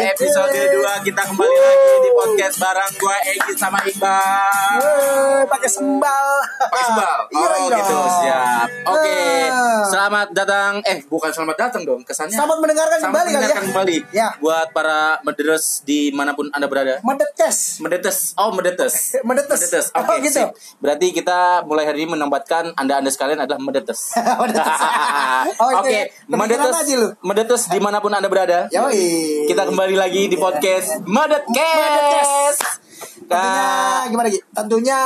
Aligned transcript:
episode 0.00 0.58
2 0.74 1.06
kita 1.06 1.22
kembali 1.22 1.56
lagi 1.62 2.03
podcast 2.14 2.56
bareng 2.56 2.92
gue 2.94 3.16
Egi 3.28 3.52
sama 3.54 3.78
Iqbal. 3.82 4.78
Pakai 5.44 5.66
sembal. 5.68 6.26
Pakai 6.62 6.84
sembal. 6.86 7.12
Iya, 7.34 7.40
Oh 7.44 7.56
iya. 7.58 7.76
gitu, 7.76 7.96
siap. 8.16 8.68
Oke. 8.86 9.10
Eh. 9.10 9.48
Selamat 9.84 10.28
datang 10.30 10.78
eh 10.82 11.02
bukan 11.04 11.30
selamat 11.30 11.56
datang 11.58 11.82
dong, 11.82 12.00
kesannya. 12.02 12.30
Selamat 12.32 12.56
mendengarkan 12.58 12.98
Selamat 12.98 13.10
kembali 13.10 13.18
kali 13.18 13.32
ya. 13.32 13.34
mendengarkan 13.36 13.64
kembali. 13.66 13.96
Ya. 14.12 14.28
Buat 14.38 14.68
para 14.70 14.98
medres 15.22 15.82
di 15.82 16.10
mana 16.10 16.32
pun 16.32 16.46
Anda 16.48 16.66
berada. 16.66 17.02
Medetes. 17.02 17.80
Medetes. 17.80 18.18
Oh, 18.36 18.54
medetes. 18.54 18.94
Medetes. 19.26 19.90
Oke, 19.92 20.06
Oh, 20.06 20.16
gitu. 20.20 20.38
sip. 20.40 20.48
Berarti 20.78 21.10
kita 21.10 21.38
mulai 21.64 21.84
hari 21.84 22.04
ini 22.04 22.14
menempatkan 22.14 22.70
Anda-anda 22.74 23.08
sekalian 23.08 23.40
adalah 23.40 23.58
medetes. 23.58 24.14
Medetes. 24.40 24.78
Oh, 25.58 25.70
Oke, 25.74 25.90
ya. 25.90 26.02
Kepikiran 26.06 26.38
medetes, 26.38 26.76
medetes 27.20 27.62
di 27.66 27.78
mana 27.78 27.98
pun 27.98 28.10
anda 28.10 28.28
berada. 28.28 28.70
Yoi. 28.70 29.46
Kita 29.46 29.64
kembali 29.64 29.96
lagi 29.96 30.28
di 30.28 30.36
podcast 30.36 31.02
Medetkes. 31.04 32.03
Tentunya 33.28 33.68
gimana 34.10 34.28
Gi? 34.30 34.40
Tentunya 34.52 34.98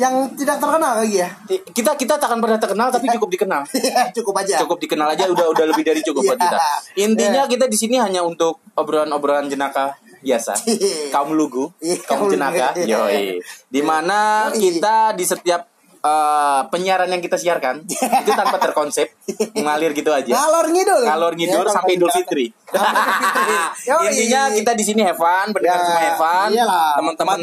yang 0.00 0.32
tidak 0.32 0.56
terkenal 0.56 0.96
lagi 0.96 1.20
ya. 1.20 1.28
kita 1.76 1.92
kita 1.92 2.16
tak 2.16 2.32
akan 2.32 2.40
pernah 2.40 2.56
terkenal 2.56 2.88
tapi 2.88 3.06
cukup 3.12 3.28
dikenal. 3.28 3.62
Iya, 3.76 4.08
cukup 4.16 4.34
aja. 4.40 4.56
Cukup 4.64 4.80
dikenal 4.80 5.12
aja 5.12 5.28
udah 5.28 5.46
udah 5.52 5.64
lebih 5.68 5.84
dari 5.84 6.00
cukup 6.00 6.24
buat 6.24 6.40
Iya. 6.40 6.48
kita. 6.48 6.58
Intinya 7.04 7.42
kita 7.44 7.68
di 7.68 7.76
sini 7.76 8.00
hanya 8.00 8.24
untuk 8.24 8.64
obrolan-obrolan 8.72 9.52
jenaka 9.52 9.92
biasa. 10.24 10.56
Iya. 10.64 11.12
Kaum 11.12 11.36
lugu, 11.36 11.68
kaum 12.08 12.32
jenaka. 12.32 12.72
Yoi. 12.80 13.44
Di 13.68 13.80
mana 13.84 14.48
kita 14.48 15.12
di 15.12 15.24
setiap 15.28 15.68
eh, 16.00 16.60
penyiaran 16.68 17.06
yang 17.06 17.20
kita 17.20 17.36
siarkan 17.36 17.84
itu 18.22 18.30
tanpa 18.32 18.56
terkonsep 18.56 19.08
mengalir 19.52 19.92
gitu 19.92 20.10
aja. 20.10 20.32
Ngalor 20.32 20.66
ngidul. 20.68 21.02
Kalor 21.04 21.32
ngidur 21.36 21.64
Ya, 21.64 21.72
sampai 21.72 21.92
Idul 21.94 22.10
Fitri. 22.10 22.46
Intinya 24.08 24.42
kita 24.50 24.72
di 24.72 24.84
sini 24.84 25.02
fun, 25.12 25.52
pendengar 25.52 25.76
Ya, 25.76 25.84
semua 25.84 26.48
iyalah, 26.48 26.88
Teman-teman 26.96 27.38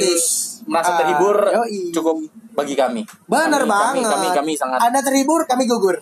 merasa 0.67 0.91
Ah, 0.91 0.97
terhibur 0.99 1.37
yoi. 1.39 1.95
cukup 1.95 2.17
bagi 2.51 2.75
kami. 2.75 3.01
Bener 3.25 3.63
Kami- 3.63 3.71
banget. 3.71 4.03
Kami 4.03 4.27
kami, 4.27 4.27
kami 4.35 4.51
sangat 4.57 4.79
Anda 4.81 4.99
terhibur, 4.99 5.45
kami 5.47 5.63
gugur. 5.63 5.95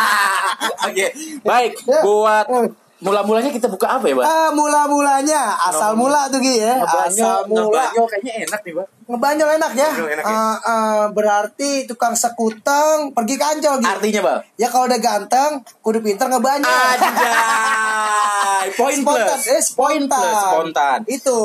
Oke, 0.88 1.06
baik. 1.42 1.72
Ya. 1.84 2.00
Buat 2.02 2.46
Eh. 2.48 2.68
Mula-mulanya 3.04 3.52
kita 3.52 3.68
buka 3.68 3.86
apa 3.86 4.08
ya, 4.08 4.16
Bang? 4.16 4.24
Ah, 4.24 4.48
mula-mulanya 4.50 5.54
asal 5.62 5.92
mula 5.92 6.24
tuh 6.26 6.40
Gi 6.40 6.56
ya. 6.56 6.80
Asal 6.80 7.44
mula. 7.44 7.92
ngebanyo 7.92 8.02
kayaknya 8.08 8.32
enak 8.48 8.60
nih, 8.64 8.72
Bang. 8.72 8.88
Ngebanyol 9.04 9.48
enak 9.60 9.72
ya. 9.76 9.88
Ngebanyol 9.92 10.10
enak 10.10 10.24
ya. 10.24 10.32
Ah, 10.32 10.56
ah, 10.64 11.02
berarti 11.12 11.84
tukang 11.84 12.16
sekuteng 12.16 13.12
pergi 13.12 13.34
ke 13.36 13.44
Ancol 13.44 13.76
gitu. 13.78 13.92
Artinya, 13.92 14.20
Bang? 14.24 14.40
Ya 14.56 14.66
kalau 14.72 14.88
udah 14.88 14.98
ganteng, 14.98 15.52
kudu 15.78 16.00
pinter 16.00 16.26
ngebanyol. 16.26 16.64
Anjay. 16.64 18.72
Poin 18.80 18.96
Spontan, 18.96 19.36
plus. 19.36 19.44
eh, 19.46 19.60
Poin 19.76 20.00
spontan. 20.00 20.16
plus, 20.16 20.36
spontan. 20.40 20.98
Itu. 21.04 21.38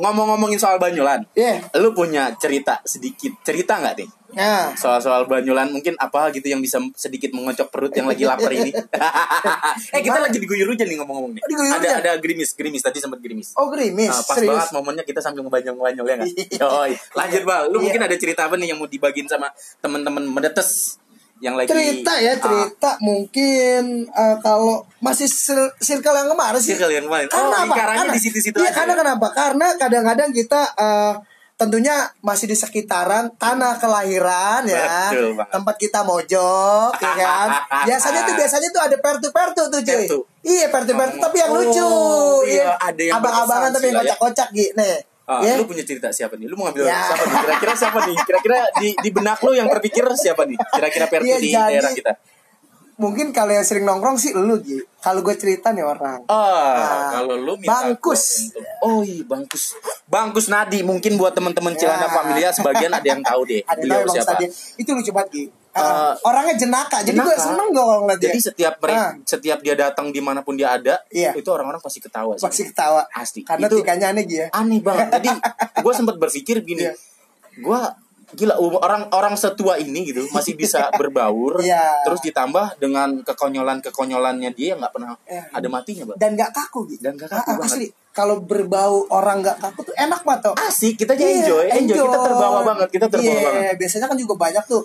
Ngomong-ngomongin 0.00 0.56
soal 0.56 0.80
Banyolan. 0.80 1.20
Ya. 1.36 1.60
Lu 1.76 1.92
punya 1.92 2.32
cerita 2.40 2.80
sedikit 2.82 3.36
cerita 3.42 3.76
nggak 3.76 3.94
nih 4.00 4.08
Nah, 4.32 4.72
soal-soal 4.72 5.24
Banyolan 5.24 5.68
mungkin 5.68 5.92
apa 5.94 6.32
gitu 6.32 6.46
yang 6.46 6.58
bisa 6.58 6.80
sedikit 6.94 7.30
mengocok 7.30 7.68
perut 7.68 7.92
yang 7.92 8.04
lagi 8.04 8.22
lapar 8.22 8.48
ini 8.48 8.72
eh 9.94 10.00
kita 10.02 10.18
lagi 10.18 10.36
diguyur 10.36 10.68
hujan 10.68 10.84
nih 10.84 10.96
ngomong-ngomong 10.96 11.32
nih 11.32 11.42
Diguyur 11.44 11.68
ada 11.70 11.80
hujan? 11.82 12.00
ada 12.00 12.10
gerimis 12.16 12.50
gerimis 12.52 12.80
tadi 12.80 12.96
sempat 12.96 13.18
gerimis 13.18 13.52
oh 13.54 13.68
gerimis, 13.68 14.08
Ah, 14.08 14.22
pas 14.22 14.34
serius. 14.34 14.50
banget 14.50 14.68
momennya 14.72 15.04
kita 15.04 15.20
sambil 15.20 15.42
ngebanyol-ngebanyol 15.42 16.04
ya 16.04 16.14
nggak? 16.16 16.30
Yoi. 16.60 16.92
Lanjut 17.12 17.42
bang, 17.42 17.62
lu 17.66 17.76
Iya. 17.76 17.82
mungkin 17.82 18.02
ada 18.02 18.16
cerita 18.16 18.40
apa 18.42 18.54
nih 18.54 18.68
yang 18.68 18.78
mau 18.78 18.86
dibagiin 18.86 19.26
sama 19.26 19.52
teman-teman 19.78 20.24
medetes 20.24 20.96
yang 21.38 21.52
lagi 21.52 21.68
cerita 21.68 22.14
ya 22.16 22.32
Ah, 22.32 22.38
cerita 22.38 22.90
mungkin 23.02 23.82
eh, 24.06 24.36
kalau 24.38 24.86
masih 24.98 25.26
circle 25.76 26.14
yang 26.14 26.28
kemarin 26.28 26.56
sih 26.56 26.72
Circle 26.72 26.92
yang 26.92 27.04
kemarin. 27.04 27.26
karena 27.26 27.56
Oh, 27.58 27.64
apa 27.64 27.74
karena, 27.74 28.02
di 28.08 28.20
situ-situ 28.20 28.56
iya 28.56 28.70
aja 28.70 28.76
karena 28.78 28.94
ya? 28.94 28.98
kenapa 29.02 29.26
karena 29.30 29.66
kadang-kadang 29.74 30.30
kita 30.30 30.60
eh, 30.72 31.14
tentunya 31.62 31.94
masih 32.18 32.44
di 32.44 32.54
sekitaran 32.54 33.30
tanah 33.36 33.78
kelahiran 33.78 34.66
ya 34.66 35.08
Betul 35.08 35.32
banget. 35.34 35.52
tempat 35.52 35.74
kita 35.78 36.00
mojok 36.02 36.90
ya 36.96 37.12
kan 37.14 37.48
biasanya 37.88 38.20
tuh 38.24 38.34
biasanya 38.34 38.68
tuh 38.68 38.82
ada 38.82 38.96
pertu 38.98 39.28
pertu 39.30 39.62
tuh 39.68 39.80
cuy 39.80 39.94
Pertu. 40.02 40.18
iya 40.42 40.66
pertu 40.68 40.92
pertu 40.92 41.16
tapi 41.16 41.36
yang 41.38 41.50
Oh, 41.50 41.56
lucu 41.56 41.88
iya, 42.48 42.74
ada 42.74 42.98
yang 43.00 43.14
abang-abangan 43.16 43.70
tapi 43.70 43.86
yang 43.86 43.96
ya. 43.96 44.02
kocak-kocak 44.10 44.48
gitu 44.50 44.74
nih 44.76 44.98
Ah, 45.22 45.38
ya. 45.38 45.54
lu 45.54 45.64
punya 45.64 45.86
cerita 45.86 46.10
siapa 46.10 46.34
nih? 46.34 46.50
Lu 46.50 46.58
mau 46.58 46.66
ngambil 46.66 46.82
Ya. 46.82 46.98
siapa 47.06 47.22
nih? 47.22 47.36
Kira-kira 47.38 47.72
siapa 47.78 47.98
nih? 48.02 48.16
Kira-kira 48.26 48.58
di 48.74 48.88
di 48.98 49.10
benak 49.12 49.38
lu 49.38 49.54
yang 49.54 49.70
terpikir 49.70 50.02
siapa 50.18 50.42
nih? 50.42 50.58
Kira-kira 50.58 51.06
pertu 51.06 51.24
Iya, 51.24 51.36
di 51.38 51.46
jadi- 51.48 51.62
daerah 51.70 51.90
kita. 51.94 52.12
Mungkin 53.02 53.26
kalau 53.30 53.50
yang 53.50 53.62
sering 53.62 53.82
nongkrong 53.82 54.14
sih 54.14 54.30
lu 54.30 54.56
Gi 54.56 54.78
kalau 54.96 55.18
gue 55.20 55.34
cerita 55.34 55.68
nih 55.68 55.82
orang 55.82 56.22
Ah, 56.24 56.38
Nah, 56.78 57.10
kalau 57.12 57.34
lu 57.36 57.54
minta 57.56 57.74
Bangkus. 57.74 58.48
untuk- 58.48 58.62
oh 58.80 59.02
iya, 59.02 59.20
bangkus. 59.22 59.74
Bangkus 60.04 60.46
Nadi 60.46 60.80
mungkin 60.80 61.14
buat 61.14 61.32
teman-teman 61.32 61.74
Cilana 61.74 62.06
Ya. 62.06 62.08
Familia 62.08 62.48
sebagian 62.48 62.88
ada 62.88 63.02
yang 63.04 63.18
tahu 63.20 63.42
deh 63.44 63.60
ada 63.66 63.76
beliau 63.76 64.00
tahu 64.00 64.14
siapa. 64.14 64.32
Bang 64.32 64.46
Stadi. 64.46 64.78
itu 64.78 64.90
lucu 64.92 65.10
banget 65.10 65.30
Eh, 65.34 65.50
Ah, 65.74 66.12
orangnya 66.22 66.52
jenaka 66.58 67.00
jadi 67.00 67.16
gue 67.16 67.24
jenaka. 67.26 67.42
seneng 67.42 67.68
gue 67.70 67.80
kalau 67.80 68.00
ngeliat 68.02 68.20
dia 68.20 68.28
Jadi 68.28 68.40
setiap 68.44 68.74
mere- 68.78 68.92
Ah, 68.94 69.10
setiap 69.24 69.58
dia 69.58 69.74
datang 69.74 70.06
di 70.08 70.20
mana 70.20 70.40
pun 70.40 70.52
dia 70.52 70.68
ada, 70.70 71.00
Iya. 71.08 71.32
itu 71.32 71.48
orang-orang 71.48 71.80
pasti 71.80 71.96
ketawa 71.98 72.32
sih. 72.32 72.44
pasti 72.44 72.62
ketawa 72.62 73.02
Pasti. 73.06 73.40
karena 73.40 73.66
Itu- 73.66 73.80
tikanya 73.80 74.06
aneh 74.08 74.22
Gi 74.22 74.36
ya 74.36 74.46
Aneh 74.52 74.78
banget. 74.78 75.08
Jadi 75.10 75.28
gue 75.80 75.92
sempat 75.92 76.16
berpikir 76.16 76.60
gini, 76.60 76.84
Iya. 76.84 76.92
gue 77.58 77.80
gila 78.32 78.54
orang 78.56 79.08
orang 79.08 79.34
setua 79.34 79.76
ini 79.76 80.04
gitu 80.04 80.24
masih 80.32 80.54
bisa 80.54 80.88
berbaur, 80.92 81.58
Iya. 81.58 82.02
terus 82.02 82.20
ditambah 82.20 82.76
dengan 82.76 83.20
kekonyolan 83.20 83.80
kekonyolannya 83.80 84.50
dia 84.50 84.72
nggak 84.74 84.88
pernah 84.90 85.14
Iya. 85.22 85.48
ada 85.50 85.68
matinya 85.68 86.04
bang. 86.06 86.18
dan 86.18 86.30
gak 86.34 86.50
kaku 86.50 86.80
gitu 86.88 87.02
Dan 87.02 87.14
nggak 87.14 87.30
kaku 87.30 87.50
banget. 87.54 87.68
asli 87.68 87.86
kalau 88.10 88.40
berbau 88.40 89.08
orang 89.08 89.40
gak 89.40 89.56
kaku 89.58 89.84
tuh 89.84 89.94
enak 89.94 90.20
banget 90.20 90.40
tuh 90.44 90.54
Asik, 90.58 90.94
kita 90.96 91.12
aja 91.12 91.22
Iya, 91.22 91.32
enjoy, 91.38 91.64
enjoy, 91.74 91.96
kita 92.02 92.18
terbawa 92.22 92.60
banget, 92.62 92.88
kita 92.90 93.06
terbawa 93.06 93.32
Iya, 93.32 93.46
banget. 93.46 93.74
biasanya 93.78 94.06
kan 94.06 94.16
juga 94.16 94.34
banyak 94.38 94.64
tuh 94.66 94.82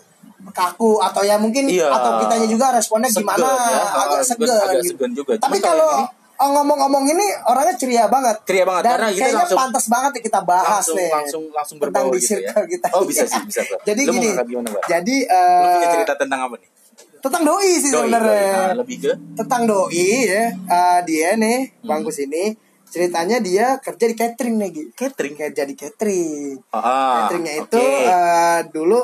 kaku 0.48 0.92
atau 0.98 1.22
ya 1.22 1.36
mungkin 1.36 1.68
Iya. 1.68 1.92
atau 1.92 2.12
kitanya 2.20 2.48
juga 2.48 2.72
responnya 2.72 3.08
Segen, 3.08 3.28
gimana 3.28 3.48
ya. 3.48 3.84
agak 3.98 4.20
Ah, 4.20 4.24
segan 4.24 4.48
agak 4.48 4.80
gitu. 4.80 4.96
segan 4.96 5.12
juga. 5.14 5.32
tapi 5.36 5.58
kalau 5.60 6.08
oh, 6.38 6.50
ngomong-ngomong 6.52 7.04
ini 7.06 7.26
orangnya 7.44 7.76
ceria 7.76 8.06
banget 8.06 8.38
Ceria 8.44 8.64
banget, 8.64 8.84
dan 8.84 8.94
karena 8.96 9.08
kita 9.08 9.20
kayaknya 9.20 9.40
langsung- 9.40 9.60
pantas 9.60 9.86
banget 9.88 10.12
ya 10.12 10.22
kita 10.24 10.40
bahas 10.42 10.68
langsung 10.84 10.96
nih 10.96 11.10
langsung 11.12 11.44
langsung 11.52 11.78
tentang 11.80 12.06
di 12.06 12.16
gitu 12.16 12.34
ya. 12.36 12.50
circle 12.50 12.66
kita 12.68 12.88
Oh 12.92 13.04
bisa 13.04 13.24
sih, 13.24 13.42
bisa 13.44 13.62
bang. 13.64 13.80
jadi 13.84 14.02
Lu 14.02 14.12
gini 14.12 14.30
gimana 14.38 14.70
jadi 14.86 15.16
Lu 15.24 15.68
punya 15.68 15.88
eh 15.88 15.94
cerita 15.94 16.14
tentang 16.16 16.40
apa 16.44 16.56
nih? 16.56 16.70
tentang 17.18 17.44
doi 17.44 17.72
sih 17.76 17.90
sebenarnya 17.90 18.52
Ah, 18.54 18.74
lebih 18.74 18.98
ke 19.00 19.12
tentang 19.36 19.62
doi 19.66 20.10
ya 20.24 20.44
eh, 20.54 21.00
dia 21.04 21.30
nih 21.36 21.60
Hmm. 21.76 21.88
bangkus 21.90 22.18
ini 22.20 22.54
ceritanya 22.88 23.38
dia 23.40 23.76
kerja 23.78 24.06
di 24.06 24.16
catering 24.16 24.56
nih 24.56 24.70
Gi. 24.70 24.84
catering. 24.96 25.34
kerja 25.36 25.64
di 25.64 25.76
catering 25.76 26.56
Ah, 26.72 27.26
cateringnya 27.26 27.54
oke. 27.58 27.68
itu 27.68 27.84
eh, 28.06 28.60
dulu 28.70 29.00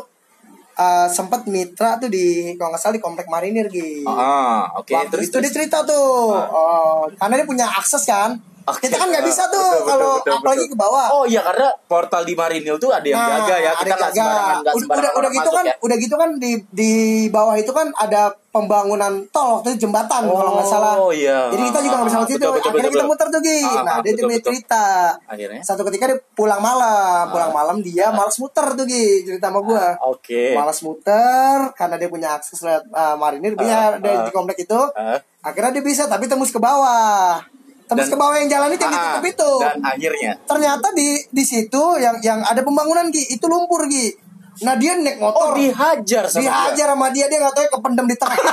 eh, 0.75 1.07
sempat 1.07 1.45
mitra 1.45 1.97
tuh 1.97 2.07
di 2.07 2.53
kalau 2.55 2.71
nggak 2.71 2.81
salah 2.81 2.95
di 2.95 3.01
komplek 3.01 3.27
marinir 3.27 3.67
gitu 3.67 4.05
Ah, 4.05 4.65
oke. 4.73 4.89
Waktu 4.89 5.09
Terus 5.11 5.25
itu 5.27 5.35
dia 5.35 5.41
terus. 5.43 5.53
cerita 5.53 5.77
tuh 5.83 6.33
Ah. 6.33 6.47
oh, 6.49 7.01
karena 7.11 7.33
dia 7.37 7.47
punya 7.47 7.65
akses 7.69 8.03
kan 8.03 8.37
Oke. 8.65 8.79
kita 8.81 8.95
kan 8.95 9.07
nggak 9.07 9.23
bisa 9.23 9.43
tuh 9.45 9.69
kalau 9.83 10.11
betul, 10.17 10.33
apalagi 10.33 10.59
betul. 10.61 10.71
ke 10.71 10.77
bawah 10.77 11.05
Oh 11.11 11.23
iya 11.23 11.41
karena 11.41 11.67
portal 11.83 12.21
di 12.21 12.33
Marinil 12.33 12.75
tuh 12.75 12.89
ada 12.89 13.03
yang 13.03 13.15
Nah, 13.15 13.27
jaga 13.41 13.55
ya. 13.57 13.71
ada 13.71 13.81
Kita 13.81 13.93
nggak 13.93 14.11
jaga. 14.11 14.23
sembarangan 14.23 14.55
nggak 14.55 14.61
udah, 14.65 14.81
sembarangan 14.81 15.03
udah, 15.03 15.19
udah 15.19 15.29
gitu 15.29 15.41
masuk 15.43 15.53
kan 15.53 15.65
ya. 15.65 15.75
udah 15.79 15.97
gitu 15.97 16.15
kan 16.15 16.29
di 16.37 16.51
di 16.69 16.91
bawah 17.27 17.55
itu 17.55 17.71
kan 17.71 17.87
ada 17.93 18.21
pembangunan 18.53 19.13
tol 19.27 19.47
waktu 19.57 19.73
itu 19.73 19.83
jembatan 19.83 20.21
kalau 20.23 20.51
nggak 20.53 20.69
salah 20.69 20.95
Oh, 20.95 21.09
iya. 21.09 21.49
jadi 21.49 21.63
kita 21.65 21.79
juga 21.81 21.95
nggak 21.95 22.05
bisa 22.05 22.15
lewat 22.15 22.29
situ 22.29 22.37
Betul, 22.37 22.53
akhirnya 22.53 22.69
betul, 22.69 22.83
kita 22.85 22.93
betul. 22.95 23.09
muter 23.09 23.27
tuh 23.27 23.41
Gi 23.41 23.59
Ah, 23.59 23.73
nah 23.73 23.91
ah, 23.91 23.97
dia 23.97 24.03
betul, 24.05 24.19
cuma 24.19 24.29
betul. 24.29 24.45
cerita 24.45 24.85
Akhirnya? 25.25 25.61
satu 25.63 25.81
ketika 25.83 26.05
dia 26.05 26.17
pulang 26.31 26.61
malam 26.61 27.23
pulang 27.27 27.51
malam 27.51 27.77
dia 27.79 28.05
malas 28.09 28.35
muter 28.37 28.65
tuh 28.71 28.85
Gi 28.85 29.05
cerita 29.25 29.47
sama 29.47 29.59
gua 29.59 29.85
Oke. 30.05 30.53
malas 30.53 30.79
muter 30.79 31.57
karena 31.73 31.95
dia 31.97 32.07
punya 32.07 32.29
akses 32.31 32.59
lewat 32.59 32.83
uh, 32.87 33.15
marinir 33.15 33.53
Ah, 33.53 33.59
dia 33.59 33.73
ah. 33.73 33.87
dari 33.97 34.17
di 34.21 34.31
komplek 34.31 34.57
itu 34.61 34.79
Ah. 34.93 35.17
akhirnya 35.41 35.73
dia 35.73 35.83
bisa 35.83 36.05
tapi 36.05 36.25
tembus 36.25 36.47
ke 36.47 36.57
bawah 36.57 37.41
tembus 37.85 38.05
Dan- 38.05 38.11
ke 38.11 38.17
bawah 38.17 38.35
yang 38.35 38.49
jalan 38.49 38.69
itu 38.69 38.81
yang 38.81 38.89
Ah, 38.89 38.99
ditutup 39.11 39.25
itu 39.27 39.51
Dan 39.59 39.77
akhirnya? 39.81 40.31
Ternyata 40.41 40.87
di 40.91 41.07
di 41.27 41.43
situ 41.43 41.83
yang 41.97 42.15
yang 42.19 42.39
ada 42.41 42.59
pembangunan 42.59 43.07
Gi 43.07 43.23
itu 43.29 43.45
lumpur 43.45 43.85
Gi. 43.85 44.11
Nah 44.59 44.75
dia 44.75 44.93
naik 44.93 45.17
Oh 45.17 45.27
motor. 45.27 45.57
dihajar 45.57 46.23
sama 46.25 46.37
dia. 46.37 46.45
dihajar 46.45 46.87
sama 46.87 47.07
dia 47.09 47.25
dia 47.25 47.39
nggak 47.39 47.53
tahu 47.53 47.63
ya 47.63 47.71
kependem 47.71 48.05
di 48.05 48.15
tengah. 48.15 48.37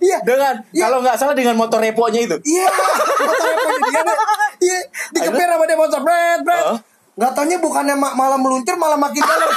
Iya. 0.00 0.18
Dengan 0.20 0.54
Iya. 0.68 0.82
kalau 0.82 0.98
nggak 1.00 1.16
salah 1.16 1.32
dengan 1.32 1.54
motor 1.54 1.78
reponya 1.78 2.20
itu. 2.22 2.36
iya 2.46 2.66
motor 3.18 3.48
apa 3.48 3.76
dia 3.82 4.00
dia 4.00 4.14
iya 4.60 4.78
dikeper 5.12 5.46
sama 5.46 5.64
dia 5.64 5.76
motor 5.76 6.00
bret 6.00 6.40
bret. 6.42 6.64
Hah? 6.66 6.78
nggak 7.14 7.32
taunya 7.32 7.58
bukannya 7.58 7.94
ma- 7.94 8.14
malah 8.14 8.36
meluncur 8.36 8.72
malah 8.74 8.94
makin 8.94 9.18
dalam. 9.20 9.48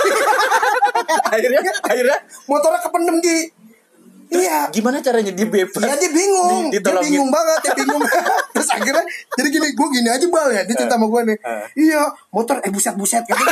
Akhirnya? 1.31 1.61
Akhirnya? 1.83 2.17
Motornya 2.45 2.79
kependem 2.81 3.17
Gi 3.19 3.37
iya 4.31 4.57
gimana 4.67 4.97
caranya 4.97 5.29
dia 5.29 5.43
bebas? 5.45 5.77
Iya 5.77 5.95
dia 5.97 6.09
bingung, 6.09 6.67
Di- 6.67 6.79
dia 6.79 6.95
bingung 6.97 7.27
banget, 7.27 7.59
dia 7.61 7.73
bingung. 7.77 7.99
Terus 8.53 8.69
akhirnya 8.69 9.03
jadi 9.31 9.47
gini, 9.49 9.67
gue 9.69 9.87
gini 9.91 10.07
aja 10.07 10.25
bal 10.25 10.47
ya, 10.49 10.61
dia 10.61 10.75
cerita 10.75 10.95
sama 10.95 11.05
gue 11.05 11.21
nih. 11.25 11.37
Iya, 11.77 12.01
motor 12.29 12.59
eh 12.59 12.69
buset 12.69 12.95
buset 12.95 13.23
gitu. 13.23 13.37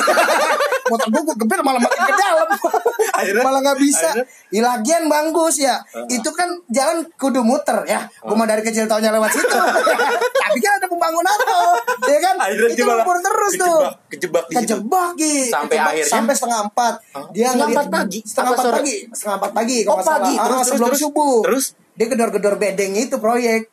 motor 0.89 1.07
gue 1.07 1.21
gue 1.23 1.35
gebel 1.37 1.59
malah 1.61 1.77
makin 1.77 1.99
ke 2.01 2.13
dalam. 2.15 2.47
Akhirnya 3.19 3.43
malah 3.43 3.59
nggak 3.61 3.77
bisa. 3.77 4.09
akhirnya- 4.09 4.27
Ya, 4.49 4.61
lagian 4.65 5.03
bagus 5.05 5.59
ya. 5.59 5.77
Itu 6.07 6.31
kan 6.31 6.49
jalan 6.67 7.05
kudu 7.13 7.41
muter 7.41 7.85
ya. 7.85 8.07
Gue 8.17 8.33
mah 8.33 8.45
dari 8.45 8.61
kecil 8.61 8.85
taunya 8.85 9.11
lewat 9.11 9.29
situ. 9.29 9.45
Tapi 9.45 10.57
kan 10.57 10.71
ada 10.73 10.87
pembangunan 10.87 11.35
tuh, 11.37 11.73
ya 12.03 12.17
kan? 12.19 12.35
Akhirnya 12.39 12.69
itu 12.71 12.81
lumpur 12.81 13.17
terus 13.19 13.53
tuh. 13.55 13.77
kejebak- 14.09 14.09
kejebak 14.09 14.43
di 14.45 14.53
situ. 14.55 14.65
Kejebak. 14.73 15.11
Sampai 15.45 15.67
Kejebak 15.69 15.91
akhirnya- 15.91 16.09
sampai 16.09 16.33
setengah 16.33 16.59
empat. 16.65 16.93
Dia 17.29 17.45
Setengah 17.45 17.69
empat 17.69 17.87
pagi? 17.91 18.19
Setengah 18.23 18.49
empat 18.49 18.65
pagi. 18.71 18.95
Setengah 19.11 19.37
empat 19.37 19.51
pagi. 19.53 19.77
Oh, 19.79 19.93
nggak 19.93 20.07
pagi. 20.07 20.33
Terus, 20.33 20.39
Ah, 20.39 20.47
terus, 20.49 20.68
sebelum 20.69 20.89
terus. 20.89 21.01
subuh. 21.01 21.35
Terus? 21.43 21.65
Dia 21.93 22.07
gedor-gedor 22.07 22.55
bedeng 22.55 22.93
itu 22.93 23.17
proyek 23.17 23.67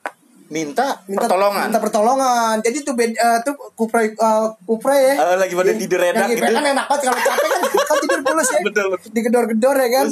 Minta, 0.46 1.02
minta 1.04 1.26
pertolongan. 1.26 1.66
minta 1.66 1.80
pertolongan 1.80 2.54
jadi 2.60 2.78
tuh 2.80 2.94
bed, 2.94 3.10
eh, 3.12 3.38
tuh 3.42 3.58
kupre 3.74 4.06
eh, 4.08 4.46
kupre 4.62 4.94
ya 4.94 5.14
Eh, 5.26 5.36
lagi 5.36 5.50
pada 5.52 5.74
tidur 5.74 5.98
enak 5.98 6.26
gitu. 6.28 6.38
kan 6.38 6.62
enak 6.64 6.86
banget 6.86 7.02
kalau 7.04 7.18
capek 7.20 7.48
kan 7.50 7.60
kan 7.66 7.96
tidur 7.98 8.20
pulas 8.22 8.46
ya 8.46 8.58
Betul, 8.62 8.84
betul. 8.94 9.08
digedor-gedor 9.10 9.74
ya 9.74 9.88
kan 9.92 10.04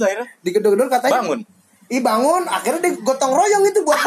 digedor-gedor 0.42 0.88
katanya 0.88 1.22
Bangun. 1.22 1.40
Ih 1.92 2.00
bangun, 2.00 2.48
akhirnya 2.48 2.80
dia 2.80 2.92
gotong 3.04 3.32
royong 3.36 3.64
itu 3.68 3.84
buat 3.84 4.00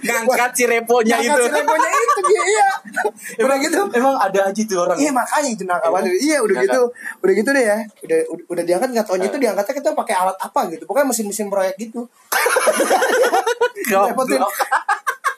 Ngangkat 0.00 0.50
si 0.56 0.64
reponya 0.66 1.20
ngangkat 1.20 1.36
itu. 1.36 1.42
si 1.46 1.50
remonya 1.54 1.88
itu 1.92 2.20
dia, 2.26 2.42
iya. 2.42 2.70
Udah 3.44 3.56
gitu. 3.60 3.80
Emang 3.92 4.16
ada 4.16 4.40
aja 4.48 4.62
tuh 4.64 4.78
orang. 4.82 4.96
Iya 4.96 5.10
makanya 5.12 5.48
itu 5.52 5.62
nakal 5.68 5.90
banget. 5.92 6.16
Iya 6.18 6.36
udah 6.40 6.54
gitu, 6.64 6.82
udah 7.20 7.32
gitu 7.36 7.50
deh 7.52 7.64
ya. 7.68 7.78
Udah 8.02 8.18
udah, 8.32 8.44
udah 8.50 8.64
diangkat 8.64 8.88
nggak 8.96 9.06
taunya 9.06 9.28
itu 9.28 9.38
diangkatnya 9.38 9.74
kita 9.76 9.88
pakai 9.92 10.14
alat 10.16 10.36
apa 10.40 10.60
gitu. 10.72 10.82
Pokoknya 10.88 11.06
mesin-mesin 11.12 11.46
proyek 11.52 11.76
gitu. 11.78 12.08
Repotin. 14.10 14.40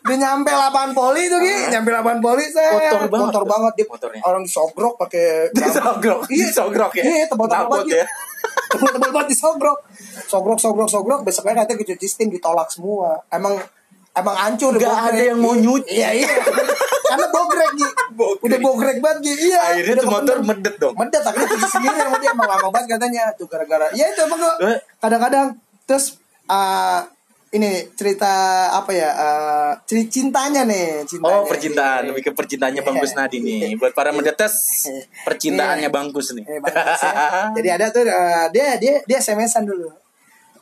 Dia 0.03 0.17
nyampe 0.19 0.51
lapangan 0.51 0.91
poli 0.93 1.23
tuh 1.27 1.39
Gi, 1.39 1.71
nyampe 1.71 1.89
lapangan 1.89 2.19
poli 2.19 2.45
saya. 2.47 2.91
Kotor 2.91 3.07
banget. 3.07 3.23
Kotor 3.25 3.45
banget 3.47 3.73
dia. 3.73 3.87
Motornya. 3.87 4.21
Orang 4.23 4.43
disogrok 4.43 4.95
pakai 4.99 5.27
Disogrok. 5.55 6.21
Iya, 6.27 6.47
Disogrok 6.49 6.93
ya? 6.93 7.03
Iya, 7.05 7.25
tebal-tebal 7.27 7.67
banget. 7.71 8.03
ya? 8.03 8.07
Tebal-tebal 8.73 9.11
banget 9.13 9.29
disogrok. 9.31 9.79
Sogrok 10.25 10.59
sogrok 10.59 10.89
sogrok 10.89 11.21
besoknya 11.23 11.63
katanya 11.63 11.79
kecuci 11.79 12.07
steam 12.07 12.29
ditolak 12.29 12.67
semua. 12.67 13.15
Emang 13.29 13.55
emang 14.13 14.37
hancur 14.37 14.75
bogrek. 14.75 14.91
ada 14.91 15.23
yang 15.23 15.39
mau 15.39 15.55
nyuci. 15.55 15.95
Iya, 15.95 16.09
iya. 16.19 16.29
Karena 17.03 17.27
bogrek 17.29 17.71
Gi. 17.73 17.89
Bogrek. 18.13 18.43
Udah 18.43 18.59
bogrek 18.59 18.97
banget 18.99 19.19
Gi. 19.23 19.35
Iya. 19.47 19.61
Akhirnya 19.71 19.95
udah 19.95 20.03
tuh 20.03 20.11
motor 20.11 20.37
medet 20.43 20.75
dong. 20.77 20.95
Medet 20.99 21.23
akhirnya 21.23 21.49
cuci 21.49 21.69
sendiri 21.71 21.97
sama 21.97 22.17
dia 22.19 22.31
emang 22.33 22.49
lama 22.51 22.69
banget 22.69 22.89
katanya 22.93 23.23
tuh 23.39 23.47
gara-gara. 23.47 23.87
Ya 23.95 24.11
itu 24.11 24.21
emang 24.21 24.41
Eh. 24.59 24.79
kadang-kadang 24.99 25.47
terus 25.85 26.19
eh, 26.45 27.01
ini 27.53 27.69
cerita 27.93 28.33
apa 28.73 28.91
ya? 28.91 29.11
eh, 29.13 29.73
cerita 29.85 30.09
cintanya 30.11 30.65
nih, 30.65 31.05
cintanya. 31.05 31.33
Oh 31.35 31.45
percintaan, 31.45 32.01
Iya. 32.01 32.09
lebih 32.09 32.23
ke 32.25 32.33
percintaannya 32.33 32.81
Iya. 32.81 32.89
Bangkus 32.89 33.13
Nadi 33.13 33.39
nih. 33.39 33.77
Buat 33.77 33.93
para 33.93 34.09
mendetes, 34.09 34.55
percintaannya 35.27 35.89
Bangkus 35.89 36.33
nih. 36.33 36.45
Eh, 36.47 36.59
bagus 36.59 36.99
ya. 36.99 37.13
Jadi 37.57 37.69
ada 37.71 37.87
tuh 37.89 38.03
eh, 38.03 38.47
dia 38.51 38.77
dia 38.77 38.95
dia 39.03 39.19
SMS-an 39.19 39.65
dulu. 39.65 39.93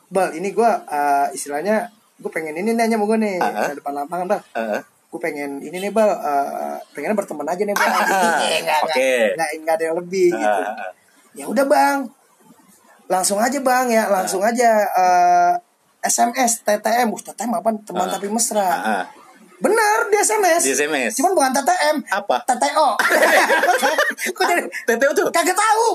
Bal, 0.07 0.35
ini 0.35 0.51
gua 0.51 0.83
eh, 0.83 1.27
istilahnya 1.31 1.87
gue 2.19 2.29
pengen 2.29 2.53
ini 2.53 2.71
nanya 2.71 2.95
mau 2.95 3.07
gue 3.07 3.17
nih 3.17 3.39
Ah. 3.39 3.71
di 3.71 3.79
depan 3.79 3.95
lapangan 3.97 4.27
bal. 4.27 4.41
Heeh. 4.51 4.81
Gue 5.07 5.19
pengen 5.19 5.57
ini 5.57 5.77
nih 5.79 5.89
bal, 5.89 6.11
eh, 6.11 6.77
pengen 6.91 7.15
berteman 7.15 7.47
aja 7.47 7.63
nih 7.63 7.71
bal. 7.71 7.87
Iya, 8.43 8.57
nggak 8.61 8.79
Oke. 8.85 9.11
nggak 9.33 9.49
nggak 9.63 9.75
ada 9.75 9.83
yang 9.85 9.97
lebih 9.97 10.27
gitu. 10.29 10.59
Ah, 10.59 10.75
ah. 10.77 10.91
Ya 11.31 11.47
udah 11.47 11.63
bang, 11.63 11.97
langsung 13.07 13.39
aja 13.39 13.55
bang 13.57 13.87
ya, 13.87 14.03
langsung 14.07 14.43
aja 14.43 14.69
eh, 14.83 15.53
SMS 16.01 16.51
TTM, 16.61 17.07
uh, 17.07 17.21
TTM 17.21 17.51
apa 17.53 17.69
teman 17.81 18.05
Ah. 18.05 18.11
tapi 18.11 18.27
mesra. 18.27 18.65
Ah, 18.65 18.81
ah. 18.83 19.05
Bener 19.61 20.09
di 20.09 20.17
SMS. 20.17 20.61
Di 20.65 20.73
SMS. 20.73 21.13
Cuman 21.15 21.37
bukan 21.37 21.53
TTM. 21.53 22.01
Apa? 22.09 22.41
TTO. 22.43 22.97
Kok 24.33 24.43
jadi 24.43 24.61
TTO 24.65 25.11
tuh? 25.13 25.27
kagak 25.29 25.53
tahu 25.53 25.85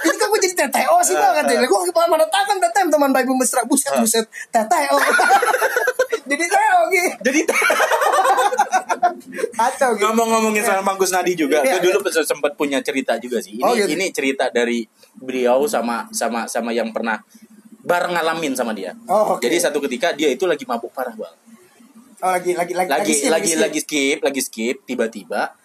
ini 0.00 0.16
kan 0.16 0.26
gue 0.26 0.40
jadi 0.40 0.54
TTO 0.58 0.96
sih 1.00 1.12
bang 1.12 1.32
katanya 1.36 1.66
gue 1.66 1.80
kepala 1.86 2.06
mana 2.08 2.24
tahu 2.26 2.44
kan 2.46 2.56
TTM 2.58 2.88
teman 2.88 3.10
baik 3.12 3.28
mesra 3.30 3.62
buset 3.62 3.92
buset 3.94 4.24
TTO 4.48 4.96
jadi 6.24 6.40
TTO 6.40 6.80
gitu 6.88 7.10
Jadi 7.20 7.40
kacau 9.52 9.90
gitu 9.92 10.04
ngomong-ngomongin 10.04 10.62
soal 10.64 10.80
Bangkus 10.80 11.12
Nadi 11.12 11.36
juga, 11.36 11.60
Iya, 11.60 11.78
gue 11.78 11.92
dulu 11.92 12.08
sempat 12.08 12.56
punya 12.56 12.80
cerita 12.80 13.20
juga 13.20 13.38
sih. 13.38 13.60
Ini 13.60 13.62
Oh, 13.62 13.76
gitu. 13.76 13.92
ini 13.92 14.08
cerita 14.10 14.48
dari 14.48 14.86
beliau 15.14 15.68
sama 15.68 16.08
sama 16.10 16.48
sama 16.48 16.72
yang 16.72 16.90
pernah 16.90 17.20
bareng 17.82 18.12
ngalamin 18.12 18.52
sama 18.52 18.72
dia. 18.72 18.92
Oh, 19.06 19.34
oke. 19.34 19.40
Jadi 19.40 19.56
satu 19.56 19.80
ketika 19.80 20.12
dia 20.12 20.28
itu 20.28 20.44
lagi 20.44 20.64
mabuk 20.64 20.90
parah 20.90 21.12
bang. 21.12 21.34
oh, 22.20 22.30
lagi 22.30 22.52
lagi 22.52 22.72
lagi 22.72 22.90
lagi 22.90 23.12
skip, 23.14 23.30
lagi 23.30 23.48
skip. 23.48 23.58
lagi 23.58 23.80
skip 23.80 24.18
lagi 24.20 24.40
skip 24.42 24.76
tiba-tiba 24.84 25.56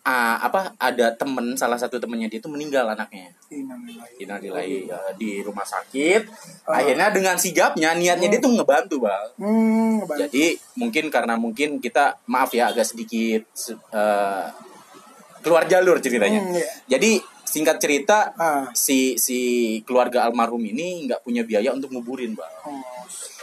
ah, 0.00 0.40
apa 0.40 0.72
ada 0.78 1.12
temen 1.12 1.52
salah 1.52 1.76
satu 1.76 2.00
temennya 2.00 2.26
dia 2.26 2.40
itu 2.40 2.48
meninggal 2.48 2.88
anaknya 2.88 3.28
Innalillahi. 3.46 4.16
Innalillahi 4.18 4.76
ya, 4.88 4.96
di 5.14 5.40
rumah 5.40 5.64
sakit 5.64 6.22
Oh. 6.64 6.72
akhirnya 6.72 7.08
dengan 7.08 7.36
sigapnya 7.36 7.92
niatnya 7.92 8.28
dia 8.28 8.36
tuh 8.38 8.52
ngebantu 8.52 9.00
bang 9.02 9.28
hmm 9.36 10.04
bang. 10.04 10.18
jadi 10.24 10.44
mungkin 10.74 11.04
karena 11.08 11.36
mungkin 11.36 11.76
kita 11.76 12.16
maaf 12.24 12.52
ya 12.52 12.72
agak 12.72 12.84
sedikit 12.86 13.44
se- 13.52 13.76
eh, 13.90 14.44
keluar 15.38 15.64
jalur 15.66 15.96
ceritanya 15.98 16.40
Hmm, 16.40 16.56
iya. 16.56 16.68
jadi 16.88 17.20
singkat 17.48 17.80
cerita 17.80 18.36
Ah. 18.36 18.68
si 18.74 19.16
si 19.16 19.38
keluarga 19.82 20.22
almarhum 20.22 20.60
ini 20.62 21.08
nggak 21.08 21.24
punya 21.24 21.42
biaya 21.42 21.72
untuk 21.72 21.88
nguburin 21.90 22.36
bang 22.36 22.52
Oh, 22.62 22.84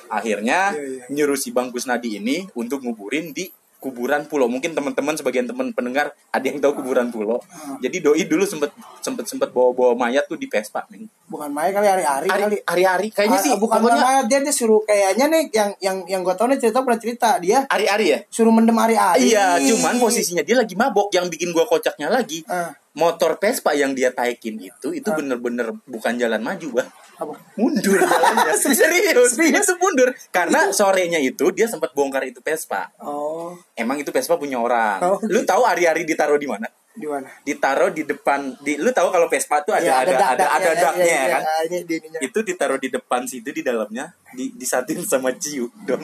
akhirnya 0.07 0.71
Iya, 0.71 0.85
iya. 0.85 1.03
nyuruh 1.09 1.33
si 1.35 1.49
Bang 1.49 1.73
Kusnadi 1.73 2.21
ini 2.21 2.45
untuk 2.53 2.79
nguburin 2.79 3.33
di 3.33 3.49
kuburan 3.85 4.25
pulau. 4.25 4.47
Mungkin 4.47 4.73
teman-teman 4.73 5.13
sebagian 5.13 5.45
teman 5.45 5.69
pendengar 5.69 6.09
ada 6.27 6.41
yang 6.41 6.57
tahu 6.57 6.81
kuburan 6.81 7.07
pulau. 7.07 7.37
Ah. 7.45 7.77
jadi 7.77 8.01
doi 8.01 8.25
dulu 8.25 8.41
sempet 8.43 8.73
sempet 8.99 9.25
sempet 9.25 9.49
bawa 9.49 9.69
bawa 9.71 9.93
mayat 9.95 10.25
tuh 10.25 10.35
di 10.35 10.45
Vespa 10.45 10.81
nih 10.89 11.05
bukan 11.25 11.49
Maya 11.49 11.69
kali 11.69 11.85
hari-hari 11.85 12.27
kali. 12.27 12.57
hari 12.63 12.83
hari 12.83 13.07
kayaknya 13.09 13.37
Ah, 13.37 13.43
sih 13.43 13.53
bukan 13.55 13.77
pokoknya 13.77 13.97
Maya 13.99 14.21
dia 14.23 14.39
dia 14.39 14.49
suruh 14.51 14.81
kayaknya 14.81 15.25
nih 15.27 15.43
yang 15.51 15.69
yang 15.79 15.97
yang 16.07 16.21
gue 16.21 16.33
tau 16.33 16.45
nih 16.45 16.57
cerita 16.57 16.81
pernah 16.81 16.97
cerita 16.97 17.29
dia 17.37 17.65
hari 17.67 17.85
hari 17.85 18.05
ya? 18.07 18.19
suruh 18.27 18.49
mendem 18.49 18.73
hari-hari. 18.73 19.29
Iya 19.29 19.57
cuman 19.59 19.97
posisinya 19.97 20.41
dia 20.41 20.55
lagi 20.55 20.73
mabok 20.73 21.09
yang 21.11 21.27
bikin 21.27 21.49
gua 21.49 21.65
kocaknya 21.65 22.09
lagi 22.09 22.41
Ah. 22.47 22.73
motor 22.93 23.35
Vespa 23.35 23.71
yang 23.71 23.91
dia 23.91 24.09
taikin 24.09 24.57
itu 24.57 24.87
itu 24.91 25.09
bener-bener 25.09 25.75
bukan 25.83 26.15
jalan 26.15 26.39
maju 26.39 26.67
bang 26.73 26.89
apa? 27.15 27.33
Mundur 27.55 27.99
jalannya. 27.99 28.53
Serius? 28.61 29.35
Serius? 29.35 29.65
itu 29.65 29.73
mundur. 29.79 30.09
Karena 30.29 30.69
sorenya 30.71 31.19
itu 31.19 31.47
dia 31.55 31.65
sempat 31.65 31.95
bongkar 31.95 32.27
itu 32.27 32.43
Vespa. 32.43 32.91
Oh. 32.99 33.55
Emang 33.75 33.95
itu 33.99 34.11
Vespa 34.11 34.35
punya 34.35 34.59
orang. 34.59 34.99
Oh, 34.99 35.17
lu 35.23 35.43
tahu 35.47 35.63
hari-hari 35.63 36.03
ditaruh 36.03 36.35
di 36.35 36.47
mana? 36.47 36.67
Di 36.95 37.07
mana? 37.07 37.27
Ditaruh 37.43 37.91
di 37.91 38.07
depan 38.07 38.55
di 38.63 38.79
lu 38.79 38.91
tahu 38.91 39.11
kalau 39.11 39.27
Vespa 39.27 39.59
tuh 39.67 39.75
ada 39.75 39.83
Ya, 39.83 39.95
ada 40.03 40.15
ada 40.15 40.15
dak-daknya, 40.15 40.47
ada 40.55 40.71
ya, 40.71 40.83
daknya 40.83 41.05
ya, 41.05 41.11
ya, 41.11 41.27
kan? 41.27 41.41
ya, 41.43 41.55
ini 41.67 41.77
di 41.83 41.93
ininya. 41.99 42.19
itu 42.23 42.39
ditaruh 42.39 42.79
di 42.79 42.89
depan 42.91 43.21
situ 43.27 43.49
di 43.51 43.63
dalamnya 43.63 44.05
di 44.31 44.55
disatin 44.55 45.03
sama 45.03 45.35
Ciu 45.35 45.67
dong. 45.83 46.03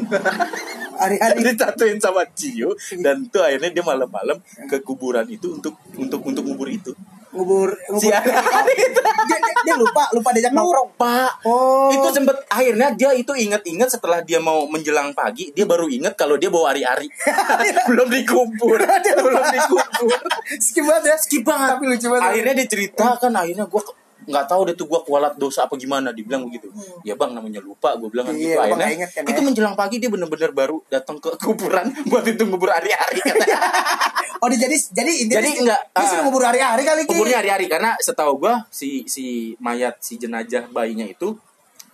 Hari-hari 1.02 1.40
disatuin 1.48 2.00
sama 2.00 2.28
Ciu 2.36 2.76
dan 3.00 3.24
tuh 3.32 3.40
akhirnya 3.40 3.72
dia 3.72 3.84
malam-malam 3.88 4.40
ke 4.68 4.84
kuburan 4.84 5.28
itu 5.32 5.56
untuk 5.60 5.80
untuk 5.96 6.20
untuk 6.28 6.44
ngubur 6.44 6.68
itu 6.68 6.92
ngubur 7.32 7.72
si 7.96 8.12
itu 8.12 9.00
dia, 9.02 9.38
dia, 9.40 9.54
dia 9.64 9.76
lupa 9.80 10.04
lupa 10.12 10.30
diajak 10.36 10.52
nongkrong. 10.52 10.90
Lupa 10.92 11.18
Oh. 11.48 11.90
itu 11.90 12.08
sempet 12.14 12.38
akhirnya 12.52 12.94
dia 12.94 13.16
itu 13.16 13.32
inget-inget 13.34 13.90
setelah 13.90 14.22
dia 14.22 14.38
mau 14.38 14.68
menjelang 14.68 15.16
pagi 15.16 15.50
dia 15.56 15.66
baru 15.66 15.88
inget 15.88 16.14
kalau 16.20 16.36
dia 16.36 16.52
bawa 16.52 16.76
ari-ari. 16.76 17.08
Belum 17.90 18.08
dikubur. 18.12 18.78
Belum 18.78 19.46
dikubur. 19.48 20.20
Skip 20.60 20.84
banget 20.86 21.04
ya. 21.14 21.16
Skip 21.18 21.44
banget. 21.48 21.80
Tapi 21.80 21.84
lucu 21.88 22.08
banget. 22.12 22.30
Akhirnya 22.30 22.54
dia 22.54 22.68
cerita 22.68 23.06
kan 23.18 23.32
akhirnya 23.34 23.66
gue 23.66 23.82
nggak 24.24 24.46
tahu 24.46 24.62
deh 24.64 24.74
tuh 24.74 24.86
gue 24.86 25.00
kualat 25.02 25.34
dosa 25.36 25.66
apa 25.66 25.74
gimana 25.74 26.10
dibilang 26.10 26.44
begitu. 26.44 26.70
Ya 27.02 27.14
bang 27.14 27.32
namanya 27.32 27.58
lupa 27.58 27.94
gue 27.96 28.06
bilang 28.08 28.24
kan 28.24 28.34
Iya, 28.34 28.44
gitu 28.48 28.62
akhirnya 28.62 28.90
inget 28.92 29.10
kan, 29.12 29.24
itu 29.24 29.34
ya? 29.34 29.44
menjelang 29.44 29.74
pagi 29.74 29.96
dia 29.98 30.08
bener-bener 30.08 30.52
baru 30.52 30.78
datang 30.88 31.18
ke 31.18 31.34
kuburan 31.38 31.90
buat 32.10 32.22
itu 32.24 32.44
ngubur 32.44 32.70
hari-hari 32.70 33.20
katanya. 33.20 33.58
Oh 34.42 34.50
dia 34.50 34.58
jadi 34.60 34.74
jadi 34.74 35.12
intinya 35.20 35.38
Jadi 35.38 35.50
dia- 35.52 35.62
enggak, 35.62 35.82
dia 35.92 36.06
sudah 36.08 36.24
ngubur 36.24 36.42
hari-hari 36.42 36.82
kali 36.82 37.02
kuburnya 37.04 37.38
hari-hari 37.38 37.66
karena 37.68 37.94
setahu 37.96 38.38
gue 38.40 38.54
si 38.70 39.06
si 39.06 39.26
mayat 39.58 39.98
si 40.00 40.18
jenazah 40.18 40.66
bayinya 40.68 41.06
itu 41.06 41.38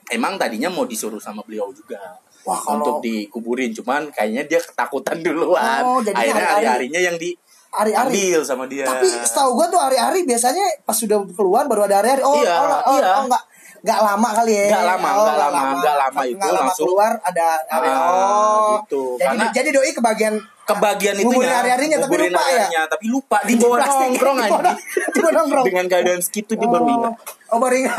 emang 0.08 0.36
tadinya 0.36 0.68
mau 0.68 0.84
disuruh 0.84 1.20
sama 1.20 1.44
beliau 1.44 1.68
juga 1.70 2.00
Wah, 2.44 2.56
kalau- 2.56 2.80
untuk 2.80 2.96
dikuburin 3.04 3.76
cuman 3.76 4.08
kayaknya 4.10 4.48
dia 4.48 4.60
ketakutan 4.62 5.20
duluan. 5.20 5.84
Oh, 5.84 6.00
jadinya 6.00 6.16
akhirnya 6.18 6.40
hari-hari. 6.40 6.56
hari-harinya 6.88 7.02
yang 7.04 7.16
di 7.18 7.36
Hari-hari. 7.70 8.12
ambil 8.12 8.42
sama 8.42 8.64
dia 8.66 8.84
tapi 8.84 9.06
setahu 9.06 9.50
gua 9.54 9.68
tuh 9.68 9.78
hari-hari 9.78 10.24
biasanya 10.24 10.64
pas 10.82 10.94
sudah 10.94 11.20
keluar 11.30 11.66
baru 11.66 11.86
ada 11.86 12.00
hari-hari 12.00 12.22
oh 12.22 12.36
Iya, 12.36 12.56
oh, 12.56 12.68
oh, 12.86 12.98
iya. 12.98 13.12
oh, 13.14 13.24
enggak 13.26 13.44
enggak 13.78 14.00
lama 14.02 14.30
kali 14.34 14.52
ya 14.52 14.66
Nggak 14.68 14.86
lama, 14.88 15.08
oh, 15.08 15.24
nggak 15.24 15.38
lama, 15.38 15.62
nggak 15.78 15.96
lama 15.98 16.22
itu 16.24 16.36
Nggak 16.36 16.50
lama 16.50 16.62
langsung- 16.66 16.86
keluar 16.86 17.12
ada 17.22 17.46
hari 17.68 17.90
Ah, 17.90 18.02
oh 18.02 18.72
gitu. 18.82 19.04
jadi 19.16 19.36
Karena- 19.38 19.54
jadi 19.54 19.70
doi 19.72 19.92
kebagian 19.94 20.36
kebagian 20.68 21.16
itu 21.16 21.26
nguburin 21.26 21.48
hari-harinya 21.50 21.98
tapi 21.98 22.16
lupa 22.20 22.28
ya? 22.28 22.44
hari-harinya, 22.44 22.82
tapi 22.86 23.06
lupa 23.08 23.38
di 23.42 23.54
bawah 23.56 23.78
nongkrong 23.80 24.38
Di 24.42 24.46
aja 24.46 24.72
di 25.08 25.18
bawah 25.18 25.34
nongkrong. 25.34 25.66
dengan 25.66 25.86
keadaan 25.88 26.20
segitu 26.20 26.52
dia 26.54 26.68
baru 26.68 26.86
ingat. 26.86 27.14
oh 27.48 27.58
baru 27.58 27.76
ingat. 27.78 27.96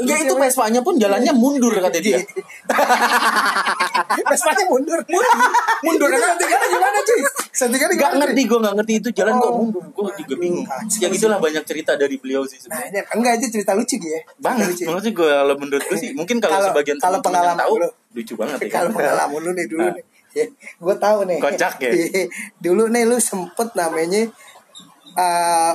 Ya 0.00 0.16
itu 0.18 0.34
Vespa-nya 0.34 0.80
pun 0.80 0.94
jalannya 0.94 1.32
mundur 1.32 1.72
kata 1.72 1.98
dia. 1.98 2.20
Vespanya 4.24 4.64
mundur. 4.66 5.00
Mundur. 5.00 5.40
Mundur. 5.82 6.08
nanti 6.10 6.44
kan 6.44 6.60
gimana 6.62 6.98
cuy? 7.00 7.20
Settingan 7.50 7.90
Gak 7.94 8.12
ngerti 8.18 8.42
gue 8.44 8.58
gak 8.58 8.74
ngerti. 8.74 8.92
Itu 8.98 9.08
jalan 9.12 9.32
kok 9.36 9.46
Oh. 9.46 9.56
mundur. 9.60 9.82
Gue 9.86 10.10
juga 10.18 10.34
bingung 10.36 10.66
ya 10.94 11.08
gitulah 11.08 11.38
banyak 11.38 11.62
cerita 11.62 11.94
dari 11.94 12.16
beliau 12.16 12.42
sih 12.42 12.58
Nah, 12.64 12.80
sebenarnya. 12.82 13.02
enggak 13.12 13.32
itu 13.38 13.46
cerita 13.52 13.72
lucu 13.72 13.96
gitu 13.96 14.06
ya. 14.06 14.20
banget. 14.36 14.66
Lucu. 14.68 14.82
maksudnya 14.86 15.12
gue 15.14 15.28
kalau 15.30 15.54
menurut 15.56 15.82
gue 15.82 15.96
sih 15.96 16.10
mungkin 16.12 16.36
kalau 16.38 16.58
sebagian 16.62 16.96
kalau 16.98 17.18
pengalaman 17.20 17.56
tahu 17.56 17.74
lu. 17.78 17.88
lucu 18.12 18.34
banget 18.34 18.58
ya. 18.60 18.68
Kalau 18.72 18.90
pengalaman 18.90 19.40
lu 19.40 19.50
nih 19.52 19.66
dulu 19.66 19.80
Nah. 19.80 19.94
nih. 19.94 20.04
Ya, 20.38 20.46
gue 20.80 20.94
tahu 20.98 21.18
nih. 21.24 21.38
Kocak 21.38 21.78
ya? 21.78 21.90
dulu 22.64 22.90
nih 22.90 23.06
lu 23.06 23.16
sempet 23.16 23.70
namanya 23.72 24.26
eh 25.14 25.72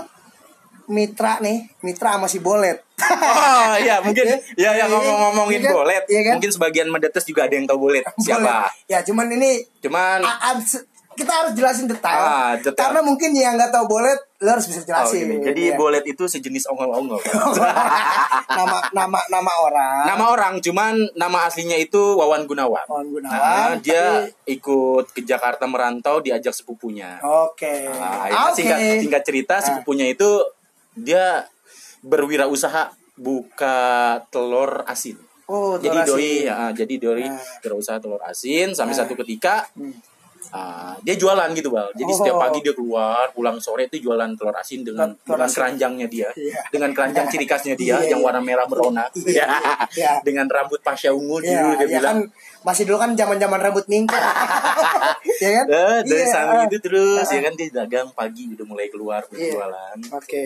mitra 0.89 1.37
nih, 1.39 1.69
mitra 1.79 2.17
sama 2.17 2.25
si 2.25 2.41
Bolet. 2.41 2.81
Oh 2.99 3.73
iya 3.77 4.01
mungkin 4.01 4.25
ya 4.59 4.73
ya 4.73 4.85
ngomong-ngomongin 4.85 5.61
kan? 5.61 5.71
bolet 5.71 6.03
Iya 6.05 6.21
kan? 6.25 6.33
mungkin 6.35 6.51
sebagian 6.51 6.87
medetes 6.89 7.23
juga 7.23 7.47
ada 7.47 7.55
yang 7.55 7.63
tahu 7.63 7.87
bolet 7.87 8.03
siapa 8.17 8.41
Bolet. 8.67 8.73
Ya, 8.89 8.99
cuman 9.01 9.31
ini 9.31 9.63
cuman 9.79 10.19
a- 10.19 10.57
kita 11.19 11.33
harus 11.35 11.51
jelasin 11.51 11.85
detail. 11.85 12.15
Ah, 12.17 12.51
detail. 12.55 12.79
Karena 12.79 13.01
mungkin 13.01 13.29
yang 13.31 13.53
nggak 13.53 13.69
tahu 13.69 13.85
Bolet, 13.89 14.15
lu 14.37 14.47
harus 14.47 14.65
bisa 14.65 14.79
oh, 14.79 14.85
jelasin. 14.85 15.27
gini. 15.27 15.43
jadi 15.43 15.63
Ya. 15.65 15.75
bolet 15.75 16.05
itu 16.05 16.23
sejenis 16.25 16.63
ongol-ongol 16.65 17.19
nama 18.49 18.79
nama 18.89 19.19
nama 19.27 19.51
orang. 19.61 20.01
nama 20.07 20.25
orang 20.29 20.53
cuman 20.59 20.95
nama 21.13 21.43
aslinya 21.43 21.75
itu 21.75 21.99
Wawan 22.15 22.43
Gunawan 22.45 22.85
Wawan 22.85 23.07
Gunawan, 23.09 23.35
Nah, 23.35 23.75
dia 23.77 23.99
tapi- 24.25 24.55
ikut 24.55 25.05
ke 25.11 25.21
Jakarta 25.21 25.65
merantau 25.65 26.19
diajak 26.19 26.51
sepupunya 26.51 27.19
Oke. 27.21 27.85
Nah, 27.85 28.25
akhirnya 28.25 28.45
Oke. 28.45 28.55
singkat, 28.55 28.79
singkat 29.01 29.21
cerita 29.23 29.53
Ah. 29.53 29.61
sepupunya 29.61 30.07
itu 30.07 30.29
dia 30.93 31.43
berwirausaha 32.01 32.95
buka 33.15 33.77
telur 34.29 34.83
asin. 34.85 35.19
Oh, 35.45 35.75
jadi 35.75 35.99
telur 35.99 36.15
doi 36.15 36.23
asin. 36.23 36.47
ya, 36.47 36.57
jadi 36.73 36.93
doi 36.97 37.25
Ah. 37.25 37.35
berusaha 37.59 37.97
telur 37.97 38.21
asin 38.21 38.71
sampai 38.71 38.93
Ah. 38.93 38.99
satu 38.99 39.13
ketika 39.17 39.67
Hmm. 39.73 39.91
Ah, 40.49 40.95
dia 40.99 41.15
jualan 41.15 41.49
gitu 41.51 41.69
bal. 41.69 41.89
Jadi 41.93 42.09
Oh. 42.09 42.17
setiap 42.17 42.35
pagi 42.39 42.59
dia 42.59 42.71
keluar, 42.71 43.29
pulang 43.31 43.57
sore 43.57 43.85
itu 43.85 44.01
jualan 44.01 44.33
telur 44.33 44.53
asin 44.53 44.81
dengan 44.81 45.11
Telur 45.11 45.35
dengan 45.35 45.45
asin. 45.45 45.55
keranjangnya 45.55 46.07
dia, 46.07 46.29
Iya. 46.31 46.61
dengan 46.69 46.89
keranjang 46.91 47.25
ciri 47.27 47.45
khasnya 47.45 47.73
dia 47.73 47.95
Iya, 47.97 48.11
yang 48.11 48.21
iya. 48.21 48.25
warna 48.25 48.41
merah 48.41 48.65
berona, 48.65 49.05
Iya, 49.13 49.45
iya. 49.93 50.11
dengan 50.27 50.45
rambut 50.45 50.79
pasya 50.79 51.11
ungu 51.11 51.39
Ya, 51.39 51.61
dulu 51.61 51.71
dia 51.75 51.81
ya 51.81 51.87
bilang. 51.95 52.03
kan 52.03 52.17
masih 52.61 52.83
dulu 52.83 52.97
kan 52.97 53.11
zaman-zaman 53.13 53.55
rambut 53.57 53.85
minggu. 53.85 54.11
ya 55.43 55.49
kan? 55.53 55.65
Eh, 55.65 55.99
dari 56.03 56.19
Iya, 56.19 56.27
samping 56.27 56.59
ah. 56.59 56.67
itu 56.67 56.77
terus 56.79 57.21
Ah. 57.21 57.31
ya 57.31 57.41
kan 57.41 57.53
dia 57.53 57.69
dagang 57.73 58.07
pagi 58.11 58.43
udah 58.49 58.65
mulai 58.65 58.87
keluar 58.87 59.21
Iya. 59.25 59.55
berjualan. 59.55 59.95
Oke. 60.11 60.43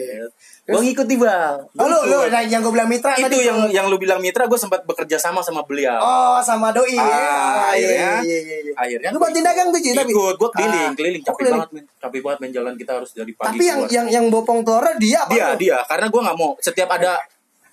Gue 0.63 0.81
ngikut 0.81 1.05
nih 1.05 1.17
bal. 1.17 1.55
Oh, 1.73 1.85
lu, 1.85 1.97
lu 2.05 2.19
nah, 2.27 2.39
yang 2.39 2.59
gue 2.59 2.69
bilang 2.69 2.85
mitra 2.85 3.11
itu 3.13 3.23
tadi 3.23 3.37
yang 3.41 3.59
tuh. 3.59 3.69
yang 3.71 3.85
lu 3.87 3.97
bilang 3.97 4.19
mitra 4.19 4.45
gue 4.45 4.55
sempat 4.55 4.83
bekerja 4.83 5.17
sama 5.17 5.41
sama 5.41 5.61
beliau. 5.61 5.97
Oh, 5.97 6.37
sama 6.39 6.69
doi 6.69 6.91
ya. 6.91 7.01
Ah, 7.01 7.09
Ah, 7.09 7.73
akhirnya, 7.73 8.11
iya, 8.21 8.37
iya, 8.39 8.57
iya. 8.61 8.73
akhirnya 8.75 9.09
Lu 9.09 9.17
bantuin 9.17 9.41
dagang 9.41 9.67
tuh, 9.69 9.79
Ji, 9.79 9.91
tapi. 9.91 10.11
ikut 10.11 10.35
gue 10.35 10.49
keliling, 10.51 10.85
Ah. 10.85 10.93
keliling 10.93 11.23
capek 11.23 11.43
banget 11.49 11.69
men, 11.71 11.83
capek 11.97 12.19
banget 12.21 12.39
men 12.39 12.51
jalan 12.51 12.73
kita 12.75 12.91
harus 12.93 13.11
dari 13.11 13.33
pagi. 13.33 13.49
Tapi 13.51 13.63
yang 13.63 13.81
keluar. 13.81 13.91
yang 13.91 14.07
yang 14.07 14.25
bopong 14.27 14.59
telurnya 14.61 14.95
dia 14.95 15.19
apa? 15.19 15.31
dia 15.31 15.47
dia 15.55 15.77
karena 15.83 16.05
gue 16.07 16.21
nggak 16.21 16.37
mau 16.37 16.51
setiap 16.57 16.89
ada 16.91 17.17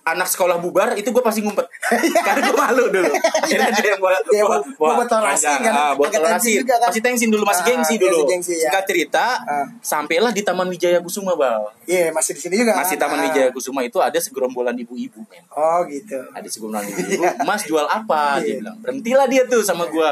anak 0.01 0.25
sekolah 0.25 0.57
bubar 0.57 0.93
itu 0.93 1.07
gue 1.07 1.21
pasti 1.21 1.39
ngumpet 1.39 1.61
karena 2.25 2.41
gue 2.43 2.57
malu 2.57 2.89
dulu 2.89 3.13
Akhirnya 3.37 3.69
dia 3.71 3.93
yang 3.93 4.01
bawa 4.01 4.17
Iya, 4.25 4.43
bawa- 4.43 4.65
bawa 4.73 4.93
botol 4.99 5.21
asin 5.23 5.61
kan? 5.61 5.71
ah, 5.71 5.93
asin 6.33 6.53
juga 6.59 6.75
kan? 6.75 6.89
masih 6.89 7.01
tensin 7.01 7.29
dulu 7.29 7.43
masih 7.43 7.61
Ah, 7.61 7.67
gengsi 7.69 7.95
dulu 7.95 8.17
gengsi, 8.25 8.53
ya. 8.55 8.65
singkat 8.65 8.83
cerita 8.83 9.25
Ah. 9.39 9.65
sampailah 9.79 10.29
di 10.29 10.41
Taman 10.41 10.65
Wijaya 10.67 10.97
Kusuma 10.99 11.33
bal 11.33 11.69
Iya, 11.85 12.09
masih 12.09 12.33
di 12.33 12.41
sini 12.41 12.55
juga. 12.57 12.73
masih 12.73 12.97
kan? 12.97 13.05
Taman 13.05 13.17
Ah. 13.19 13.23
Wijaya 13.29 13.49
Kusuma 13.51 13.81
itu 13.81 13.97
ada 13.97 14.17
segerombolan 14.17 14.73
ibu-ibu 14.75 15.21
men 15.27 15.45
Oh, 15.49 15.85
gitu. 15.85 16.17
ada 16.27 16.45
segerombolan 16.45 16.85
ibu-ibu 16.87 17.21
mas 17.43 17.61
jual 17.63 17.85
apa 17.85 18.41
dia 18.41 18.47
Iya. 18.47 18.55
bilang 18.59 18.77
berhentilah 18.79 19.25
dia 19.25 19.43
tuh 19.45 19.61
sama 19.61 19.85
gue 19.85 20.11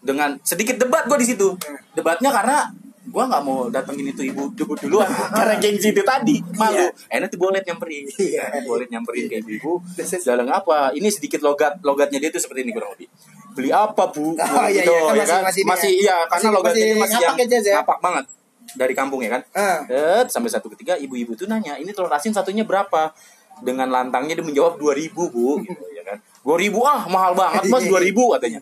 dengan 0.00 0.36
sedikit 0.42 0.76
debat 0.76 1.04
gue 1.04 1.16
di 1.16 1.26
situ 1.26 1.56
debatnya 1.92 2.28
karena 2.28 2.68
gue 3.08 3.24
nggak 3.24 3.42
mau 3.42 3.66
datengin 3.68 4.06
itu 4.06 4.22
ibu 4.22 4.52
debut 4.52 4.76
duluan. 4.76 5.08
Karena 5.36 5.56
gengsi 5.56 5.90
itu 5.90 6.02
tadi 6.02 6.38
malu. 6.54 6.86
Enak 7.08 7.28
tuh 7.28 7.38
bolet 7.40 7.64
nyamperin. 7.64 8.04
Iya. 8.14 8.44
bolet 8.62 8.88
nyamperin 8.88 9.24
kayak 9.26 9.48
ibu. 9.48 9.80
Terus- 9.96 10.20
jalan 10.20 10.44
apa? 10.46 10.92
Ini 10.92 11.08
sedikit 11.08 11.40
logat 11.40 11.80
logatnya 11.80 12.18
dia 12.18 12.28
tuh 12.28 12.38
seperti 12.38 12.62
ini 12.62 12.72
kurang 12.72 12.92
lebih 12.92 13.08
beli 13.56 13.72
apa 13.72 14.06
bu? 14.08 14.36
Oh, 14.36 14.66
iya, 14.68 14.84
Gitu, 14.84 14.92
iya, 14.92 15.02
kan 15.02 15.14
ya 15.16 15.24
masih- 15.24 15.42
masih 15.42 15.60
ini 15.60 15.68
masih 15.68 15.90
ya. 15.90 15.98
iya 15.98 16.16
karena 16.22 16.36
Masih- 16.38 16.54
logatnya 16.54 16.84
masih 16.84 16.98
masih 16.98 17.16
yang 17.16 17.34
ngapak 17.34 17.46
aja, 17.48 17.58
ya. 17.58 17.74
ngapak 17.80 17.98
banget 17.98 18.24
dari 18.68 18.94
kampung 18.94 19.20
ya 19.24 19.30
kan? 19.32 19.42
Ah. 19.50 19.78
Eh, 19.88 20.22
sampai 20.28 20.50
satu 20.52 20.68
ketika 20.68 20.94
ibu-ibu 20.94 21.32
tuh 21.32 21.48
nanya 21.48 21.74
ini 21.74 21.90
telur 21.90 22.12
asin 22.12 22.30
satunya 22.30 22.62
berapa? 22.62 23.10
Dengan 23.58 23.90
lantangnya 23.90 24.38
dia 24.38 24.44
menjawab 24.44 24.76
2000 24.76 25.10
bu. 25.26 25.58
Gitu 25.58 25.84
ya 25.90 26.02
kan? 26.04 26.20
2000 26.44 26.78
ah 26.80 27.02
mahal 27.08 27.32
banget 27.34 27.66
mas 27.66 27.82
2000 27.82 28.14
katanya. 28.36 28.60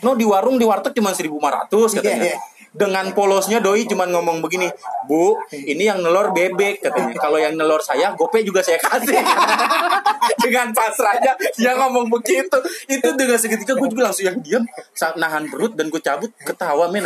No 0.00 0.14
di 0.14 0.22
warung 0.22 0.56
di 0.56 0.64
warteg 0.64 0.94
cuma 0.94 1.10
1500 1.10 1.68
katanya 1.92 2.24
Iya, 2.24 2.32
iya. 2.32 2.38
Dengan 2.78 3.10
polosnya 3.10 3.58
doi 3.58 3.82
cuma 3.84 4.06
ngomong 4.06 4.38
begini 4.38 4.70
bu 5.04 5.34
ini 5.50 5.82
yang 5.84 5.98
nelor 5.98 6.30
bebek 6.30 6.78
katanya. 6.78 7.18
Kalau 7.18 7.34
yang 7.36 7.58
nelor 7.58 7.82
saya 7.82 8.14
gope 8.14 8.38
juga 8.40 8.62
saya 8.62 8.78
kasih. 8.78 9.18
Dengan 10.38 10.70
pasrahnya 10.70 11.34
dia 11.52 11.74
ngomong 11.74 12.06
begitu. 12.08 12.54
Itu 12.86 13.08
dengan 13.16 13.34
seketika 13.34 13.74
gue 13.74 13.88
juga 13.90 14.08
langsung 14.08 14.28
yang 14.28 14.38
diam 14.38 14.62
saat 14.94 15.18
nahan 15.18 15.50
perut 15.50 15.74
dan 15.74 15.90
gue 15.90 15.98
cabut 15.98 16.30
ketawa 16.38 16.86
men 16.88 17.02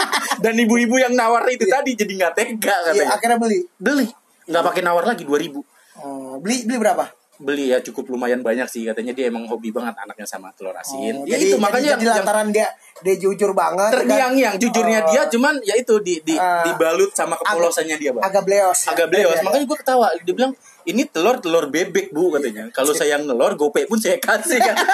dan 0.44 0.54
ibu-ibu 0.54 1.00
yang 1.00 1.16
nawar 1.16 1.46
itu 1.48 1.64
tadi 1.64 1.96
jadi 1.96 2.12
nggak 2.12 2.34
tega 2.36 2.74
Iya, 2.74 2.76
katanya. 2.92 3.10
akhirnya 3.16 3.38
beli. 3.40 3.58
beli. 3.80 4.06
Nggak 4.44 4.62
pakai 4.62 4.82
nawar 4.84 5.04
lagi 5.08 5.24
2000 5.24 5.56
Oh, 6.04 6.36
beli 6.42 6.66
beli 6.66 6.76
berapa? 6.76 7.06
Beli 7.36 7.66
ya 7.68 7.80
cukup 7.80 8.06
lumayan 8.08 8.40
banyak 8.40 8.62
sih 8.64 8.82
katanya 8.84 9.10
dia 9.10 9.26
emang 9.26 9.42
hobi 9.44 9.68
banget 9.68 9.90
anaknya 9.96 10.22
sama 10.24 10.54
telur 10.54 10.70
asin 10.72 11.14
Oh, 11.14 11.24
ya 11.24 11.34
jadi, 11.34 11.46
itu 11.48 11.56
makanya 11.56 11.90
jadi, 11.92 12.04
yang, 12.04 12.16
lantaran 12.16 12.48
dia 12.48 12.66
dia 13.00 13.14
jujur 13.16 13.50
banget 13.52 13.90
kan? 13.90 14.00
terngiang-ngiang 14.00 14.54
jujurnya 14.56 14.98
Oh, 15.00 15.08
dia 15.08 15.22
cuman 15.28 15.54
ya 15.60 15.74
itu 15.74 15.94
di, 15.98 16.14
di 16.20 16.34
Ah. 16.34 16.62
dibalut 16.62 17.10
sama 17.10 17.34
kepolosannya 17.34 17.96
dia 17.96 18.10
bang 18.10 18.22
agak 18.22 18.42
bleos. 18.42 18.78
ya. 18.80 18.88
agak 18.92 19.06
bleos 19.08 19.26
Iya, 19.26 19.34
iya. 19.34 19.44
makanya 19.44 19.66
gue 19.66 19.78
ketawa 19.78 20.06
dia 20.16 20.32
bilang 20.32 20.52
ini 20.84 21.02
telur 21.06 21.36
telur 21.38 21.64
bebek 21.66 22.06
bu 22.08 22.30
katanya 22.30 22.70
kalau 22.70 22.92
saya 22.92 23.18
nelor 23.18 23.54
gope 23.54 23.82
pun 23.84 23.96
saya 23.96 24.14
kasih 24.16 24.58
kan 24.58 24.76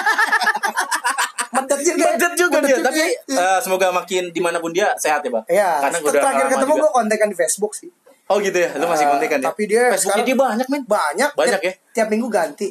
Medet 1.50 1.82
juga. 1.82 2.06
Medet 2.08 2.32
juga 2.36 2.56
Medet 2.56 2.68
dia 2.70 2.78
tapi 2.80 3.00
Iya. 3.26 3.36
eh, 3.36 3.58
semoga 3.60 3.90
makin 3.90 4.30
di 4.30 4.40
mana 4.40 4.56
pun 4.56 4.70
dia 4.70 4.94
sehat 4.96 5.20
ya 5.20 5.30
bang 5.30 5.44
Iya, 5.46 5.70
karena 5.80 5.96
gue 5.98 6.08
udah 6.08 6.22
terakhir 6.22 6.46
ketemu 6.48 6.74
gue 6.78 6.90
kontekan 6.90 7.28
di 7.28 7.36
Facebook 7.36 7.72
sih. 7.74 7.90
Oh 8.30 8.38
gitu 8.38 8.54
ya? 8.54 8.70
Lu 8.78 8.86
masih 8.86 9.04
Ah, 9.04 9.18
kontekan 9.18 9.42
ya? 9.42 9.50
tapi 9.50 9.62
dia 9.66 9.90
Facebooknya 9.90 10.24
dia 10.24 10.36
banyak 10.38 10.66
men. 10.70 10.82
Banyak. 10.86 11.30
Banyak 11.34 11.60
tiap, 11.60 11.66
ya? 11.66 11.72
Tiap 11.90 12.08
minggu 12.14 12.28
ganti. 12.30 12.68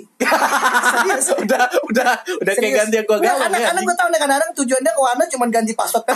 Serius. 0.95 1.35
udah 1.35 1.63
udah 1.91 2.11
udah 2.39 2.53
kayak 2.55 2.73
ganti 2.79 2.95
aku 3.03 3.19
galau 3.19 3.43
anak, 3.43 3.59
ya 3.59 3.67
anak 3.75 3.83
gue 3.83 3.95
tau 3.99 4.07
nih 4.07 4.19
kadang-kadang 4.23 4.51
tujuannya 4.55 4.91
ke 4.95 5.01
mana 5.03 5.23
cuma 5.27 5.45
ganti 5.51 5.71
password. 5.75 6.07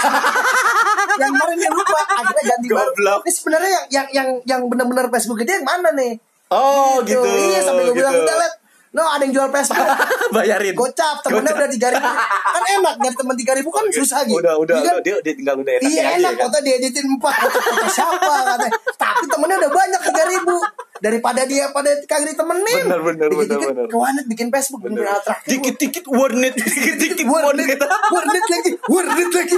Yang 1.22 1.32
kemarin 1.36 1.56
dia 1.60 1.72
lupa 1.76 2.00
akhirnya 2.08 2.44
ganti 2.56 2.68
baru. 2.72 2.92
Ini 2.96 3.32
sebenarnya 3.36 3.70
yang 3.70 3.86
yang 3.92 4.08
yang 4.10 4.30
yang 4.48 4.62
benar-benar 4.72 5.12
Facebook 5.12 5.44
dia 5.44 5.60
yang 5.60 5.68
mana 5.68 5.92
nih? 5.94 6.16
Oh 6.50 7.02
gitu. 7.04 7.22
iya 7.26 7.60
sampai 7.62 7.90
gue 7.90 7.96
bilang 7.98 8.14
gitu. 8.14 8.24
udah 8.24 8.36
liat 8.40 8.54
no 8.94 9.04
ada 9.04 9.22
yang 9.22 9.34
jual 9.34 9.50
Facebook 9.50 9.90
bayarin 10.36 10.74
gocap 10.74 11.18
temennya 11.20 11.50
Gocap. 11.50 11.58
udah 11.58 11.70
tiga 11.72 11.88
ribu 11.90 12.10
kan 12.46 12.64
enak 12.72 12.96
dari 12.96 13.16
temen 13.16 13.36
tiga 13.36 13.54
ribu 13.54 13.70
kan 13.70 13.84
susah 13.90 14.20
gitu 14.22 14.38
udah 14.38 14.54
udah 14.56 14.76
Iya 14.76 14.92
kan? 14.92 15.02
dia, 15.02 15.16
dia 15.20 15.34
tinggal 15.34 15.56
udah 15.58 15.74
enaknya 15.76 15.90
Iya 15.90 16.04
enak 16.16 16.32
ya 16.32 16.38
kan? 16.38 16.46
foto 16.46 16.58
dieditin 16.62 17.06
empat 17.12 17.34
foto 17.44 17.60
siapa 17.90 18.34
katanya. 18.46 18.72
Tapi 18.94 19.24
temennya 19.26 19.58
udah 19.60 19.72
banyak 19.72 20.02
tiga 20.04 20.24
ribu 20.28 20.56
daripada 21.00 21.42
dia 21.44 21.68
pada 21.70 21.90
kagak 22.02 22.32
ditemenin. 22.32 22.84
Bener, 22.86 23.02
bener, 23.04 23.28
Dikit-dikit 23.28 23.60
bener, 23.60 23.76
bener. 23.76 23.86
Ke 23.90 23.98
warnet 23.98 24.26
bikin 24.26 24.48
Facebook 24.50 24.82
bener 24.84 25.04
terakhir. 25.20 25.50
dikit-dikit 25.50 26.06
warnet 26.08 26.54
dikit-dikit 26.60 27.26
warnet 27.26 27.80
warnet 28.08 28.46
lagi, 28.46 28.72
warnet 28.86 29.30
lagi. 29.32 29.58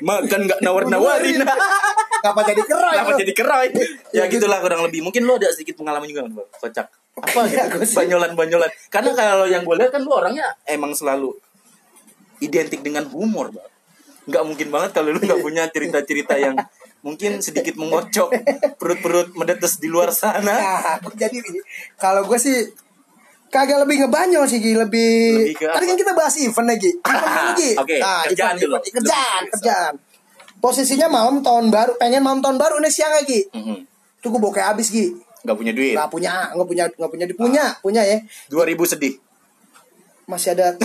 makan 0.00 0.40
nggak 0.42 0.58
nawar-nawarin 0.60 1.44
Ngapa 2.20 2.40
jadi 2.44 2.62
keroy? 2.62 2.94
kenapa 2.94 3.12
jadi 3.16 3.32
keroy 3.32 3.66
ya 3.68 3.84
Ya, 4.12 4.22
gitu. 4.26 4.42
gitulah 4.42 4.60
kurang 4.60 4.80
lebih 4.82 5.00
mungkin 5.00 5.22
lo 5.22 5.36
ada 5.36 5.48
sedikit 5.48 5.76
pengalaman 5.76 6.04
juga 6.04 6.20
kan 6.22 6.32
kocak 6.58 6.86
apa 7.12 7.40
Ya, 7.44 7.66
gitu? 7.66 7.76
gua 7.76 7.84
sih. 7.84 7.96
banyolan-banyolan. 7.96 8.70
Karena 8.88 9.10
kalau 9.12 9.44
yang 9.44 9.62
gue 9.62 9.74
lihat 9.74 9.90
kan 9.90 10.00
lo 10.00 10.14
orangnya 10.14 10.46
emang 10.64 10.92
selalu 10.92 11.34
identik 12.40 12.80
dengan 12.80 13.04
humor 13.06 13.50
bang. 13.50 13.68
Nggak 14.26 14.42
mungkin 14.44 14.68
banget 14.68 14.90
kalau 14.92 15.10
lu 15.10 15.18
nggak 15.18 15.40
punya 15.40 15.66
cerita-cerita 15.66 16.34
yang 16.36 16.56
mungkin 17.00 17.40
sedikit 17.40 17.74
mengocok 17.74 18.28
perut-perut 18.76 19.32
medetes 19.34 19.76
di 19.76 19.86
luar 19.86 20.08
sana. 20.10 20.40
Nah, 20.40 20.96
jadi 21.20 21.36
kalau 21.96 22.24
gue 22.24 22.36
sih 22.36 22.68
kagak 23.48 23.82
lebih 23.82 24.06
ngebanyo 24.06 24.46
sih 24.46 24.58
Gi, 24.58 24.72
lebih, 24.74 25.50
Lebih 25.50 25.56
ke 25.56 25.66
tadi 25.66 25.84
kan 25.84 25.96
kita 25.98 26.12
bahas 26.14 26.34
event 26.38 26.68
lagi 26.68 26.90
event 27.02 27.44
lagi? 27.48 27.70
Oke, 27.74 27.96
kerjaan 27.98 28.54
dulu. 28.56 28.76
kerjaan 28.78 29.40
Lebih 29.42 29.52
kerjaan. 29.52 29.94
Posisinya 30.60 31.08
malam 31.08 31.40
tahun 31.40 31.68
baru 31.68 31.96
pengen 31.96 32.20
malam 32.20 32.38
tahun 32.38 32.56
baru 32.56 32.78
nih 32.78 32.92
siang 32.92 33.10
lagi 33.10 33.48
Mhm. 33.50 33.76
itu 34.16 34.26
gue 34.28 34.38
bokeh 34.38 34.60
habis 34.62 34.88
Gi 34.88 35.08
nggak 35.40 35.56
punya 35.56 35.72
duit 35.72 35.94
nggak 35.94 36.10
punya 36.10 36.32
nggak 36.52 36.68
punya 36.68 36.84
nggak 36.90 37.10
punya 37.10 37.24
punya 37.32 37.64
punya 37.80 38.02
ya 38.02 38.18
2000 38.48 38.76
sedih 38.86 39.14
masih 40.30 40.54
ada 40.54 40.78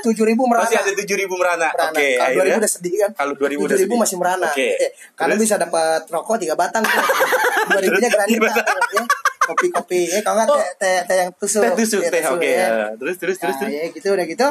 tujuh 0.00 0.22
ribu 0.22 0.46
merana 0.46 0.62
masih 0.62 0.78
ada 0.78 0.92
7000 0.92 1.26
merana 1.32 1.66
merana. 1.66 1.90
oke 1.90 2.06
kalau 2.14 2.30
dua 2.32 2.44
ribu 2.46 2.58
udah 2.58 2.70
sedih 2.70 2.92
kan 2.96 3.10
Kalau 3.12 3.32
2000 3.34 3.42
udah 3.58 3.58
tujuh 3.66 3.78
ribu 3.82 3.94
masih 3.96 4.16
merana 4.16 4.46
Oke. 4.46 4.68
Eh, 4.70 4.90
karena 5.12 5.34
Terus? 5.34 5.42
bisa 5.42 5.54
dapat 5.58 6.00
rokok 6.06 6.36
tiga 6.38 6.54
batang 6.54 6.84
dua 7.68 7.80
ribunya 7.80 8.06
granita 8.06 8.50
ya. 8.54 9.02
kopi 9.42 9.66
kopi 9.68 10.00
eh 10.10 10.22
kalau 10.22 10.36
nggak 10.36 10.48
Oh. 10.48 10.58
teh 10.58 10.70
teh 10.78 10.98
teh 11.04 11.16
yang 11.16 11.30
tusuk 11.32 11.58
teh 11.60 11.72
tusuk 11.74 12.00
Iya, 12.00 12.10
teh 12.12 12.22
oke 12.24 12.46
ya. 12.46 12.66
ya. 12.66 12.86
terus 12.94 13.16
terus 13.16 13.36
terus 13.36 13.50
Nah, 13.52 13.62
terus 13.62 13.74
ya 13.74 13.84
gitu 13.90 14.08
udah 14.12 14.26
gitu 14.26 14.48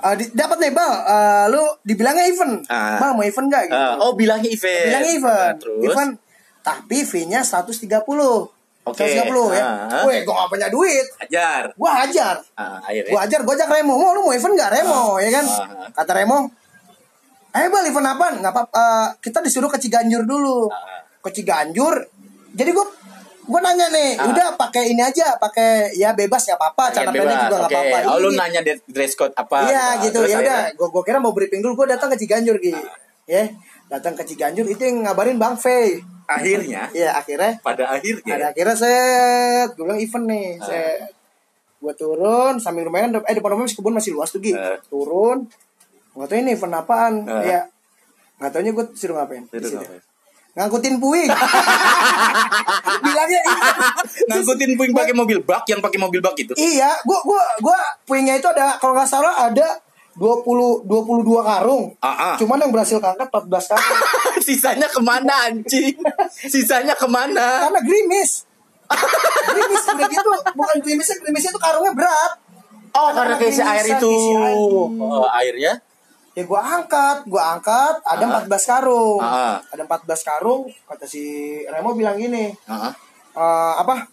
Eh, 0.00 0.14
di- 0.16 0.32
dapat 0.32 0.56
nih 0.58 0.72
bang, 0.72 0.94
eh, 1.04 1.44
lu 1.46 1.60
dibilangnya 1.82 2.24
event, 2.24 2.64
Ah. 2.66 2.96
bang 2.96 3.12
mau 3.12 3.20
event 3.20 3.46
gak 3.46 3.62
gitu? 3.68 3.76
Ah, 3.76 4.00
oh 4.00 4.16
bilangnya 4.16 4.48
event. 4.48 4.86
Bilangnya 4.88 5.12
event, 5.12 5.36
Nah, 5.44 5.60
terus? 5.60 5.82
event, 5.84 6.12
tapi 6.60 7.02
fee-nya 7.02 7.40
130 7.40 7.88
Oke. 8.80 9.04
130 9.04 9.52
ya. 9.52 9.64
Ah. 9.86 10.04
Weh, 10.04 10.24
gue 10.24 10.32
gak 10.32 10.48
punya 10.48 10.68
duit. 10.68 11.04
Ajar. 11.20 11.68
Gue 11.72 11.90
hajar. 11.90 12.40
Ah, 12.54 12.80
akhirnya. 12.80 13.12
Gue 13.12 13.20
hajar, 13.20 13.40
gue 13.44 13.54
ajak 13.54 13.68
Remo. 13.70 13.94
Mau 13.94 14.12
lu 14.12 14.20
mau 14.22 14.32
event 14.32 14.56
gak 14.56 14.72
Remo, 14.72 15.20
ya 15.20 15.30
kan? 15.30 15.44
Ah. 15.44 15.86
Kata 15.92 16.12
Remo, 16.14 16.48
eh 17.50 17.66
bang 17.66 17.84
event 17.84 18.08
apa? 18.08 18.26
Nggak 18.36 18.52
apa 18.52 18.62
eh, 18.72 19.08
kita 19.20 19.38
disuruh 19.40 19.68
ke 19.68 19.76
Ciganjur 19.76 20.24
dulu. 20.24 20.68
Ah. 20.68 21.04
Ke 21.18 21.30
Ciganjur. 21.30 21.94
Jadi 22.50 22.70
gue 22.70 22.86
gue 23.40 23.60
nanya 23.60 23.90
nih, 23.90 24.14
Ah. 24.16 24.30
udah 24.30 24.46
pakai 24.54 24.88
ini 24.88 25.02
aja, 25.02 25.34
pakai 25.36 25.90
ya 25.92 26.14
bebas 26.14 26.46
ya 26.46 26.54
apa-apa, 26.54 26.88
celana 26.90 27.10
pendek 27.10 27.36
juga 27.36 27.56
nggak 27.58 27.66
Oke. 27.66 27.76
apa-apa. 27.76 27.96
Oh, 28.08 28.18
lu 28.18 28.28
Ini- 28.30 28.38
nanya 28.38 28.60
dress 28.86 29.12
code 29.12 29.34
apa? 29.34 29.66
Iya 29.66 29.76
Ah, 29.76 29.92
gitu 30.00 30.18
terus 30.20 30.30
ya 30.30 30.38
udah. 30.40 30.60
Gue 30.72 30.88
gue 30.88 31.02
kira 31.02 31.18
mau 31.18 31.34
briefing 31.34 31.60
dulu. 31.60 31.74
Gue 31.76 31.90
datang 31.90 32.08
ke 32.08 32.16
Ciganjur 32.16 32.56
gitu. 32.58 32.78
Ya, 33.26 33.44
datang 33.86 34.14
ke 34.14 34.22
Ciganjur 34.24 34.64
itu 34.64 34.80
yang 34.80 35.04
ngabarin 35.04 35.36
Bang 35.36 35.54
Fei. 35.54 35.98
Akhirnya, 36.32 36.82
Iya 36.90 37.10
akhirnya 37.12 37.58
pada 37.58 37.90
akhirnya. 37.90 38.32
ada 38.32 38.46
akhirnya 38.48 38.74
set 38.74 39.68
gue 39.72 39.82
bilang 39.82 39.98
event 39.98 40.26
nih 40.26 40.48
Ah. 40.54 40.62
set 40.62 40.98
gue 41.76 41.92
turun 41.94 42.54
sambil 42.56 42.84
lumayan 42.84 43.10
eh 43.16 43.32
depan 43.32 43.50
rumah 43.50 43.64
masih 43.64 43.74
kebun 43.74 43.92
masih 43.92 44.12
luas 44.12 44.28
tuh 44.28 44.38
Gi 44.38 44.52
Ah. 44.52 44.78
turun 44.84 45.48
nggak 46.12 46.26
tahu 46.26 46.38
ini 46.38 46.50
event 46.52 46.74
apaan 46.76 47.14
Ah. 47.24 47.40
ya 47.40 47.60
nggak 48.36 48.50
taunya 48.50 48.70
gue 48.70 48.84
suruh 48.92 49.16
ngapain 49.16 49.42
ngangkutin 50.50 50.98
puing 50.98 51.30
bilangnya 53.04 53.40
event. 53.40 53.78
Ngangkutin 54.26 54.70
puing 54.74 54.92
pakai 54.92 55.14
mobil 55.14 55.38
bak 55.40 55.62
yang 55.64 55.78
pakai 55.78 55.98
mobil 55.98 56.18
bak 56.18 56.34
itu. 56.36 56.52
iya 56.54 56.90
gue 57.00 57.18
gue 57.20 57.42
gue 57.60 57.78
puingnya 58.04 58.34
itu 58.34 58.46
ada 58.46 58.76
kalau 58.76 58.92
nggak 58.92 59.06
salah 59.06 59.46
ada 59.46 59.78
20 60.12 60.84
22 60.84 61.22
karung 61.44 61.94
Ah, 61.98 62.34
ah. 62.34 62.34
cuman 62.34 62.58
yang 62.58 62.70
berhasil 62.70 62.98
keangkat 62.98 63.28
14 63.28 63.70
karung 63.70 63.98
Sisanya 64.46 64.86
ke 64.86 64.98
mana 64.98 65.34
anjing? 65.46 65.94
Sisanya 66.28 66.94
ke 66.94 67.06
mana? 67.06 67.68
karena 67.68 67.80
grimis 67.80 68.48
grimis 69.46 69.82
udah 69.86 70.08
gitu 70.08 70.30
bukan 70.50 70.76
grimisnya 70.80 71.16
grimisnya 71.18 71.50
itu 71.50 71.60
karungnya 71.60 71.94
berat 71.94 72.32
Oh, 72.90 73.14
karena 73.14 73.38
keisi 73.38 73.62
air 73.62 73.86
itu. 73.86 74.10
air. 74.34 74.58
Oh, 74.98 75.22
airnya? 75.30 75.78
ya 76.30 76.42
gua 76.42 76.58
angkat 76.62 77.22
gua 77.24 77.54
angkat 77.54 78.02
ada 78.02 78.24
Ah. 78.24 78.42
14 78.42 78.66
karung 78.66 79.18
Ah. 79.20 79.58
ada 79.64 79.82
14 79.82 80.22
karung 80.22 80.66
kata 80.84 81.02
si 81.04 81.22
Remo 81.64 81.90
bilang 81.92 82.14
gini 82.14 82.50
Heeh. 82.50 82.92
"Eh, 83.32 83.74
apa 83.76 84.10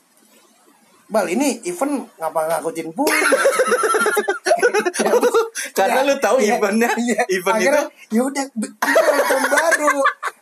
Bal 1.08 1.24
ini 1.26 1.64
event 1.64 2.04
ngapa 2.14 2.52
ngangkutin 2.52 2.92
puing 2.92 3.08
Karena 5.78 6.00
lu 6.06 6.16
tahu 6.18 6.38
Iya, 6.42 6.58
eventnya, 6.58 6.90
iya. 6.98 7.22
event 7.30 7.56
Akhirnya, 7.58 7.84
itu 7.88 8.16
ya 8.16 8.22
udah 8.26 8.46
malam 8.84 9.26
tahun 9.28 9.46
baru. 9.50 9.94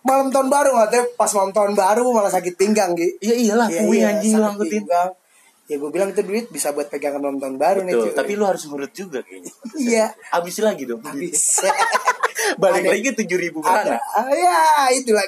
Malam 0.05 0.27
tahun 0.29 0.47
baru 0.53 0.71
katanya 0.85 1.05
pas 1.17 1.31
malam 1.33 1.51
tahun 1.51 1.73
baru 1.73 2.05
malah 2.13 2.29
sakit 2.29 2.53
pinggang 2.61 2.93
gitu 2.93 3.09
Iya 3.25 3.35
iyalah, 3.41 3.67
puing 3.69 4.05
anjing 4.05 4.31
lu 4.37 4.45
angkutin. 4.45 4.83
Ya 5.65 5.75
gue 5.81 5.89
bilang 5.89 6.13
itu 6.13 6.21
duit 6.21 6.45
bisa 6.53 6.69
buat 6.71 6.93
pegangan 6.93 7.17
malam 7.17 7.41
tahun 7.41 7.57
baru 7.57 7.79
nih 7.81 7.93
Betul, 7.97 8.07
cuy. 8.13 8.17
tapi 8.17 8.31
lu 8.37 8.45
harus 8.45 8.63
ngurut 8.69 8.93
juga 8.93 9.19
kayaknya. 9.25 9.51
iya. 9.81 10.05
Habis 10.29 10.61
lagi 10.61 10.85
dong. 10.85 11.01
habis. 11.01 11.65
Balik 12.61 12.85
Ada- 12.85 12.91
lagi 12.93 13.09
tujuh 13.17 13.37
ribu 13.41 13.59
ada. 13.65 13.97
ah, 14.13 14.29
ya 14.29 14.93
itu 14.93 15.09
nggak. 15.09 15.25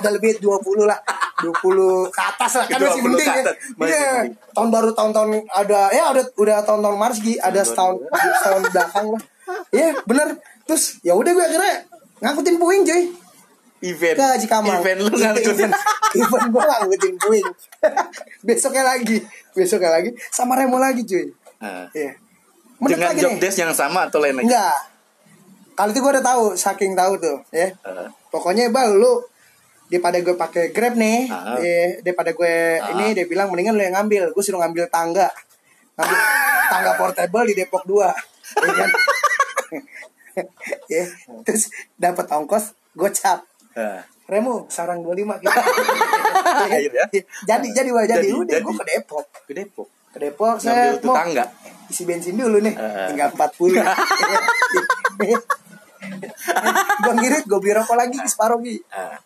ada. 0.00 0.08
Lebih 0.08 0.40
20 0.40 0.88
lah. 0.88 0.96
20 1.44 2.08
ke 2.08 2.20
atas 2.24 2.52
lah 2.56 2.64
kan 2.64 2.78
masih 2.80 3.04
20 3.04 3.12
mending 3.12 3.28
ya. 3.28 3.44
Iya. 3.84 4.10
tahun 4.56 4.68
baru 4.72 4.90
tahun-tahun 4.96 5.28
ada 5.52 5.92
ya 5.92 6.14
ada 6.14 6.22
udah 6.40 6.64
tahun-tahun 6.64 6.96
Mars 6.96 7.18
Gi. 7.20 7.36
Ada 7.36 7.60
setahun 7.68 8.00
setahun 8.40 8.62
belakang 8.72 9.06
lah. 9.12 9.22
Iya 9.68 9.88
bener. 10.08 10.28
Terus 10.64 11.04
ya 11.04 11.12
udah 11.12 11.30
gue 11.36 11.44
akhirnya 11.44 11.76
ngangkutin 12.24 12.56
puing 12.56 12.82
cuy 12.88 13.02
Event. 13.84 14.16
ke 14.16 14.26
Cikamang 14.40 14.80
Event 14.80 14.98
lu 14.98 15.10
ngangkutin. 15.10 15.52
event, 15.68 15.72
event 16.18 16.44
gue 16.48 16.62
ngangkutin 16.62 17.14
puing 17.16 17.48
besoknya 18.40 18.82
lagi. 18.82 19.16
Besoknya 19.52 19.90
lagi. 19.92 20.10
Sama 20.28 20.54
Remo 20.54 20.76
lagi 20.76 21.02
cuy. 21.02 21.28
Nah, 21.58 21.86
iya. 21.92 22.16
Menit 22.76 22.96
Dengan 22.96 23.08
lagi 23.10 23.20
job 23.20 23.30
nih. 23.30 23.40
desk 23.40 23.58
yang 23.58 23.72
sama 23.72 24.08
atau 24.08 24.18
lain 24.18 24.34
lagi? 24.34 24.46
enggak. 24.46 24.76
Kali 25.74 25.90
itu 25.90 26.00
gue 26.00 26.12
udah 26.12 26.24
tahu 26.24 26.44
saking 26.54 26.94
tahu 26.94 27.12
tuh 27.18 27.36
ya. 27.50 27.66
Eh, 27.66 28.08
pokoknya 28.28 28.68
bal 28.68 28.94
lu 28.94 29.20
daripada 29.84 30.16
gue 30.16 30.34
pakai 30.34 30.70
grab 30.70 30.94
nih 30.94 31.26
Ah. 31.26 31.58
eh, 31.58 31.98
daripada 32.00 32.30
gue 32.30 32.54
Ah. 32.74 32.94
ini 32.94 33.12
dia 33.12 33.24
bilang 33.24 33.48
mendingan 33.48 33.74
lu 33.74 33.82
yang 33.82 33.94
ngambil. 33.94 34.30
Gue 34.30 34.40
suruh 34.40 34.58
ngambil 34.58 34.86
tangga. 34.88 35.28
Ngambil 35.94 36.18
tangga 36.72 36.92
portable 36.94 37.44
di 37.44 37.54
Depok 37.54 37.82
2 37.84 38.06
ya 38.64 38.72
kan? 38.72 38.90
Ya. 40.86 41.04
Terus 41.42 41.70
dapat 41.94 42.26
ongkos 42.28 42.74
gocap 42.92 43.42
eh. 43.74 44.00
Remo 44.24 44.64
sarang 44.66 45.00
25 45.00 45.36
gitu. 45.36 45.52
Akhirnya? 46.64 47.04
jadi 47.44 47.68
jadi 47.70 47.90
wah 47.90 48.04
jadi, 48.04 48.24
Jadi, 48.24 48.32
udah 48.32 48.56
gue 48.58 48.74
ke 48.74 48.84
Depok 48.86 49.24
Ke 49.44 49.52
Depok. 49.52 49.88
ke 50.08 50.18
Depok 50.18 50.56
saya 50.56 50.96
tuh 50.96 51.12
tangga. 51.12 51.44
isi 51.86 52.02
bensin 52.04 52.34
dulu 52.34 52.56
nih 52.58 52.72
Eh. 52.72 53.06
tinggal 53.10 53.28
40 53.30 53.74
gue 56.96 57.12
ngirit 57.14 57.44
gue 57.44 57.58
beli 57.58 57.72
rokok 57.74 57.96
lagi 57.96 58.16
separuh 58.20 58.60
Gi. 58.60 58.76
Ah. 58.90 59.16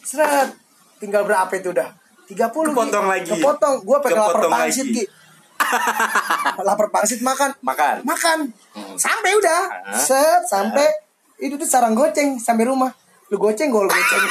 Seret. 0.00 0.54
Tinggal 0.96 1.22
berapa 1.22 1.50
itu 1.52 1.70
udah? 1.70 1.88
30 2.26 2.50
Kepotong 2.72 3.04
Gi. 3.04 3.10
lagi. 3.12 3.30
Kepotong. 3.32 3.76
Gue 3.82 3.98
pakai 4.00 4.16
lapar 4.16 4.42
pangsit. 4.44 4.86
Gi. 4.88 5.04
lapar 6.60 6.86
pangsit 6.90 7.20
makan. 7.20 7.50
Makan. 7.60 7.94
Makan. 8.02 8.38
Hmm. 8.74 8.96
Sampai 8.96 9.30
udah. 9.34 9.60
Ah. 9.86 9.94
Set 9.94 10.42
sampai 10.46 10.86
itu 11.38 11.54
tuh 11.54 11.68
sarang 11.68 11.92
goceng 11.92 12.36
sampai 12.36 12.64
rumah. 12.64 12.90
Lu 13.30 13.36
goceng 13.38 13.68
gue 13.70 13.82
goceng. 13.82 14.24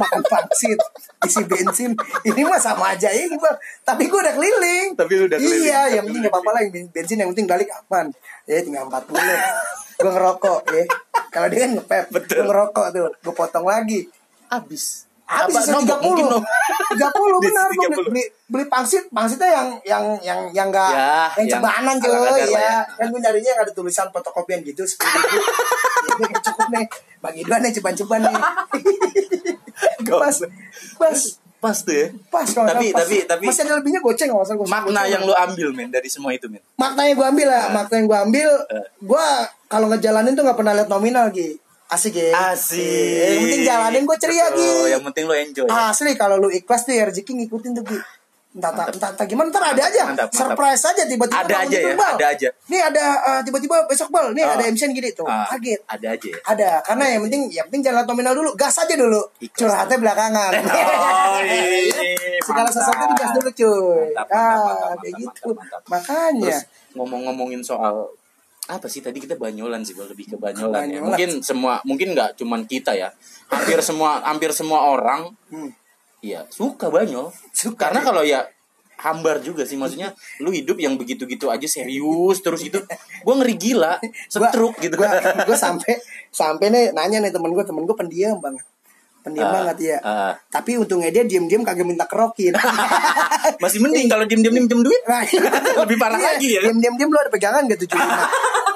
makan 0.00 0.22
pangsit. 0.24 0.78
Isi 1.26 1.42
bensin. 1.44 1.92
Ini 2.24 2.40
mah 2.48 2.60
sama 2.62 2.96
aja 2.96 3.12
ini 3.12 3.36
bang. 3.36 3.56
Tapi 3.84 4.08
gue 4.08 4.20
udah 4.20 4.34
keliling. 4.34 4.88
Tapi 4.96 5.12
lu 5.18 5.24
udah 5.28 5.36
keliling. 5.36 5.68
Iya, 5.68 5.80
yang 6.00 6.04
penting 6.08 6.22
gak 6.24 6.32
apa-apa 6.32 6.50
lah. 6.56 6.60
Yang 6.64 6.88
bensin 6.94 7.16
yang 7.20 7.30
penting 7.34 7.46
balik 7.50 7.68
aman. 7.68 8.06
Ya 8.48 8.62
tinggal 8.64 8.88
40. 8.88 10.00
gue 10.00 10.12
ngerokok 10.16 10.60
ya. 10.72 10.84
Kalau 11.28 11.46
dia 11.52 11.58
kan 11.68 11.70
ngepep. 11.76 12.04
Betul. 12.08 12.34
Gue 12.40 12.46
ngerokok 12.48 12.86
tuh. 12.94 13.12
Gue 13.20 13.34
potong 13.36 13.66
lagi. 13.68 14.08
Habis. 14.48 15.09
Habis 15.30 15.62
sisa? 15.62 15.78
30 15.78 16.02
Mungkin 16.02 16.24
nombok. 16.26 16.42
30 16.90 16.98
benar 17.46 17.66
gua 17.68 17.86
30. 17.86 18.10
beli, 18.10 18.22
beli, 18.44 18.64
pangsit 18.66 19.04
Pangsitnya 19.08 19.46
yang 19.48 19.68
yang 19.84 20.04
yang 20.20 20.40
yang 20.50 20.66
enggak 20.68 20.90
Ya, 20.90 21.30
yang 21.30 21.38
yang 21.38 21.48
cebanan 21.54 21.96
lah 21.96 22.34
ya. 22.36 22.46
ya. 22.50 22.76
Kan 22.90 23.06
gue 23.08 23.20
nyarinya 23.20 23.50
yang 23.52 23.60
ada 23.60 23.70
tulisan 23.70 24.10
fotokopian 24.10 24.58
gitu 24.60 24.82
10 24.82 24.98
ribu. 24.98 25.38
ya, 26.26 26.38
cukup 26.42 26.66
nih. 26.68 26.86
Bagi 27.20 27.40
dua 27.42 27.56
nih 27.58 27.70
ceban-ceban 27.70 28.20
nih. 28.20 28.34
pas 30.10 30.36
pas 30.98 31.20
Pas 31.60 31.76
tuh 31.76 31.92
ya. 31.92 32.08
pas 32.26 32.48
kalau 32.48 32.72
Tapi 32.72 32.88
pas. 32.88 33.04
tapi 33.04 33.16
tapi 33.22 33.44
masih 33.44 33.62
ada 33.62 33.76
lebihnya 33.76 34.00
goceng 34.00 34.32
nggak 34.32 34.42
usah 34.42 34.56
goceng 34.56 34.72
makna 34.72 35.04
yang 35.04 35.20
lu 35.20 35.36
ambil 35.36 35.68
men 35.70 35.92
dari 35.92 36.08
semua 36.08 36.32
itu 36.32 36.48
men. 36.48 36.64
maknanya 36.74 37.12
gue 37.12 37.26
ambil 37.28 37.46
lah 37.46 37.64
makna 37.70 37.94
yang 37.94 38.08
gue 38.08 38.18
ambil 38.24 38.50
Eh. 38.66 38.86
gue 38.98 39.26
kalau 39.68 39.86
ngejalanin 39.86 40.32
tuh 40.32 40.40
nggak 40.40 40.56
pernah 40.56 40.72
lihat 40.72 40.88
nominal 40.88 41.28
gitu 41.28 41.60
asik 41.90 42.14
ya 42.14 42.54
Asik. 42.54 42.78
yang 42.78 43.42
penting 43.42 43.62
jalanin 43.64 44.02
gue 44.02 44.16
ceria 44.16 44.46
gitu 44.48 44.86
Yang 44.88 45.02
penting 45.06 45.24
lu 45.24 45.34
enjoy. 45.34 45.66
Asli 45.66 46.12
kalau 46.14 46.36
lu 46.36 46.48
ikhlas 46.48 46.86
ya 46.86 47.02
rezeki 47.04 47.32
ngikutin 47.36 47.74
tuh. 47.76 47.84
Entah, 48.50 48.66
entah, 48.68 48.86
entah, 48.88 49.10
entah 49.12 49.26
gimana 49.26 49.46
ntar 49.48 49.62
ada 49.64 49.78
aja 49.80 50.02
Mantap, 50.04 50.26
mantap. 50.26 50.34
surprise 50.34 50.82
aja 50.82 51.02
tiba-tiba 51.04 51.38
Ada 51.40 51.54
aja 51.62 51.78
ya, 51.80 51.94
Bal. 51.94 52.14
ada 52.14 52.26
aja. 52.28 52.48
nih 52.66 52.80
ada 52.80 53.02
eh, 53.24 53.40
tiba-tiba 53.42 53.86
besok 53.86 54.10
bal 54.10 54.30
nih 54.30 54.42
Ah. 54.42 54.54
ada 54.54 54.66
MC 54.66 54.90
gini 54.90 55.10
tuh 55.12 55.22
Ah, 55.22 55.46
kaget 55.48 55.78
Ada 55.86 56.06
aja 56.10 56.26
ya. 56.28 56.38
ada 56.44 56.68
karena 56.82 57.04
yang 57.08 57.22
penting 57.22 57.42
yang 57.48 57.66
penting 57.68 57.86
lihat 57.88 58.06
nominal 58.06 58.34
dulu 58.34 58.50
gas 58.54 58.74
aja 58.76 58.90
dulu 58.92 59.22
Ikhlas. 59.38 59.54
curhatnya 59.56 59.96
belakangan 59.96 60.50
Oh, 61.30 61.38
ini 61.40 62.10
segala 62.40 62.66
sesuatu 62.68 63.02
digas 63.08 63.30
dulu 63.32 63.50
cuy 63.52 63.70
Mantap, 64.10 64.26
ah 64.28 64.42
mantap, 64.42 64.58
mantap, 64.58 64.98
kayak 64.98 65.14
mantap, 65.14 65.22
gitu 65.22 65.48
mantap, 65.48 65.54
mantap. 65.54 65.80
makanya 65.86 66.50
Terus 66.50 66.60
ngomong-ngomongin 66.92 67.62
soal 67.62 67.94
apa 68.70 68.86
sih 68.86 69.02
tadi 69.02 69.18
kita 69.18 69.34
banyolan 69.34 69.82
sih 69.82 69.98
lebih 69.98 70.30
ke 70.30 70.36
banyolan, 70.38 70.86
ya. 70.86 71.02
Banyolan. 71.02 71.04
Mungkin 71.10 71.30
semua 71.42 71.82
mungkin 71.82 72.14
nggak 72.14 72.38
cuman 72.38 72.64
kita 72.64 72.94
ya. 72.94 73.10
Hampir 73.50 73.82
semua 73.88 74.22
hampir 74.22 74.50
semua 74.54 74.86
orang 74.86 75.34
Hmm. 75.50 75.74
ya 76.22 76.46
suka 76.48 76.86
banyol. 76.86 77.34
Suka, 77.50 77.90
Karena 77.90 78.00
ya. 78.00 78.06
kalau 78.06 78.22
ya 78.22 78.40
hambar 79.00 79.40
juga 79.40 79.64
sih 79.64 79.80
maksudnya 79.80 80.12
lu 80.44 80.52
hidup 80.52 80.76
yang 80.76 81.00
begitu-gitu 81.00 81.48
aja 81.48 81.64
serius 81.64 82.44
terus 82.44 82.60
itu 82.60 82.76
gue 83.24 83.34
ngeri 83.40 83.56
gila 83.56 83.96
setruk 84.28 84.76
gitu 84.76 84.92
Gua, 85.00 85.08
gua 85.48 85.56
sampai 85.56 85.96
sampai 86.28 86.68
nih 86.68 86.84
nanya 86.92 87.24
nih 87.24 87.32
temen 87.32 87.48
gue, 87.48 87.64
temen 87.64 87.88
gue 87.88 87.96
pendiam 87.96 88.36
banget. 88.38 88.60
Pendiam 89.20 89.44
Ah, 89.44 89.52
banget 89.54 89.76
ya. 89.82 89.96
ah. 90.00 90.32
Tapi 90.48 90.74
untungnya 90.74 91.08
dia 91.08 91.20
diem-diem 91.22 91.60
kagak 91.60 91.84
minta 91.84 92.04
kerokin. 92.04 92.56
masih 93.62 93.78
mending 93.78 94.06
kalau 94.06 94.24
diem-diem 94.24 94.54
minjem 94.54 94.80
duit 94.80 95.02
Nah, 95.04 95.20
Lebih 95.84 95.96
parah 95.96 96.16
lagi 96.16 96.56
ya. 96.56 96.60
Diem-diem 96.62 96.96
lu 97.04 97.18
ada 97.18 97.28
pegangan 97.28 97.68
gak 97.68 97.76
tuh 97.76 97.88
cuy? 97.88 98.00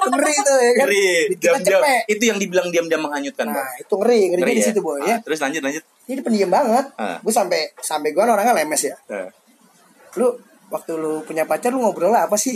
ngeri 0.05 0.35
tuh 0.37 0.53
ya 0.55 0.71
kan. 0.71 0.85
ngeri 0.85 1.05
diam-diam 1.33 1.81
cepet. 1.81 2.01
itu 2.07 2.23
yang 2.23 2.37
dibilang 2.37 2.67
diam-diam 2.69 3.01
menghanyutkan 3.01 3.49
Nah, 3.49 3.57
Bang. 3.57 3.69
itu 3.75 3.93
ngeri, 3.95 4.19
ngeri, 4.29 4.41
Ngeri 4.43 4.53
di 4.53 4.61
ya? 4.61 4.67
situ 4.69 4.79
boy 4.79 4.97
Ah, 4.97 5.05
ya. 5.07 5.17
terus 5.19 5.39
lanjut 5.39 5.61
lanjut 5.61 5.83
Ini 6.05 6.21
pendiam 6.21 6.49
banget. 6.49 6.85
Ah. 6.95 7.17
Gue 7.17 7.33
sampai 7.33 7.73
sampai 7.75 8.13
gue 8.13 8.21
orangnya 8.21 8.53
lemes 8.53 8.81
ya. 8.83 8.93
Eh, 9.09 9.29
Lu 10.15 10.29
waktu 10.65 10.93
lu 10.93 11.21
punya 11.21 11.43
pacar 11.43 11.69
lu 11.69 11.77
ngobrol 11.79 12.09
apa 12.09 12.33
sih? 12.35 12.49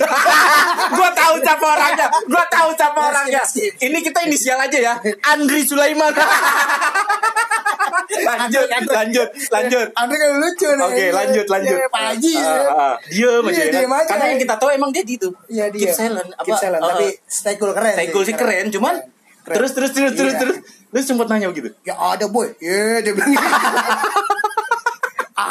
gua 0.89 1.09
tahu 1.11 1.35
siapa 1.37 1.61
orangnya. 1.63 2.07
Gua 2.25 2.41
tahu 2.47 2.69
siapa 2.71 2.99
orangnya. 3.03 3.41
Ini 3.77 3.97
kita 3.99 4.23
inisial 4.23 4.57
aja 4.57 4.77
ya. 4.77 4.93
Andri 5.27 5.61
Sulaiman. 5.61 6.09
Lanjut, 8.29 8.65
lanjut, 8.87 9.27
lanjut. 9.49 9.87
Andre 9.91 10.15
kan 10.15 10.29
lucu 10.35 10.69
nih. 10.69 10.85
Oke, 10.85 11.05
lanjut, 11.09 11.45
lanjut. 11.47 11.77
Ya, 11.77 11.87
Pak 11.87 12.01
Haji. 12.07 12.33
Ah, 12.33 12.41
ya. 12.41 12.49
ah, 12.49 12.63
ah. 12.69 12.95
Aja 12.95 13.09
Iya, 13.09 13.29
ya. 13.59 13.71
diem 13.71 13.87
kan? 13.87 13.97
aja. 13.97 14.07
Karena 14.07 14.25
yang 14.27 14.39
kita 14.39 14.55
tahu 14.55 14.69
emang 14.69 14.89
dia 14.89 15.03
gitu. 15.03 15.29
Iya 15.47 15.65
dia. 15.67 15.81
Keep 15.81 15.93
silent. 15.95 16.29
Keep 16.37 16.57
silent, 16.57 16.81
tapi 16.83 17.07
stay 17.25 17.55
cool 17.55 17.71
keren. 17.71 17.93
Stay 17.93 18.07
cool 18.09 18.23
sih 18.23 18.33
keren, 18.33 18.65
cuman 18.69 18.95
terus 19.41 19.71
terus 19.73 19.91
terus 19.91 20.13
terus 20.13 20.33
Iya. 20.33 20.39
terus. 20.39 20.57
Lu 20.87 20.99
sempat 20.99 21.25
nanya 21.27 21.47
begitu. 21.47 21.69
Ya 21.81 21.93
ada 21.93 22.25
boy. 22.25 22.49
Iya 22.57 23.01
dia 23.01 23.13
bilang. 23.13 23.29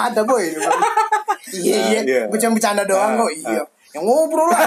ada 0.07 0.21
boy. 0.23 0.45
Bilang. 0.45 0.81
Iya 1.49 1.75
Ah, 1.75 1.89
iya. 1.89 2.01
iya. 2.03 2.23
Bercanda-bercanda 2.27 2.83
doang 2.85 3.17
kok. 3.17 3.31
Iya. 3.33 3.63
Yang 3.89 4.05
ngobrol 4.05 4.49
lah. 4.49 4.61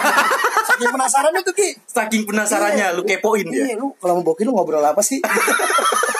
Saking 0.65 0.89
penasaran 0.89 1.31
itu 1.31 1.53
Ki. 1.53 1.69
Saking 1.85 2.23
penasarannya 2.25 2.87
Iya. 2.87 2.97
lu 2.97 3.03
kepoin 3.03 3.45
Iya, 3.45 3.53
dia. 3.67 3.75
lu 3.77 3.93
kalau 3.95 4.17
mau 4.17 4.25
boki 4.25 4.41
lu 4.41 4.51
ngobrol 4.51 4.81
apa 4.81 4.99
sih? 4.99 5.21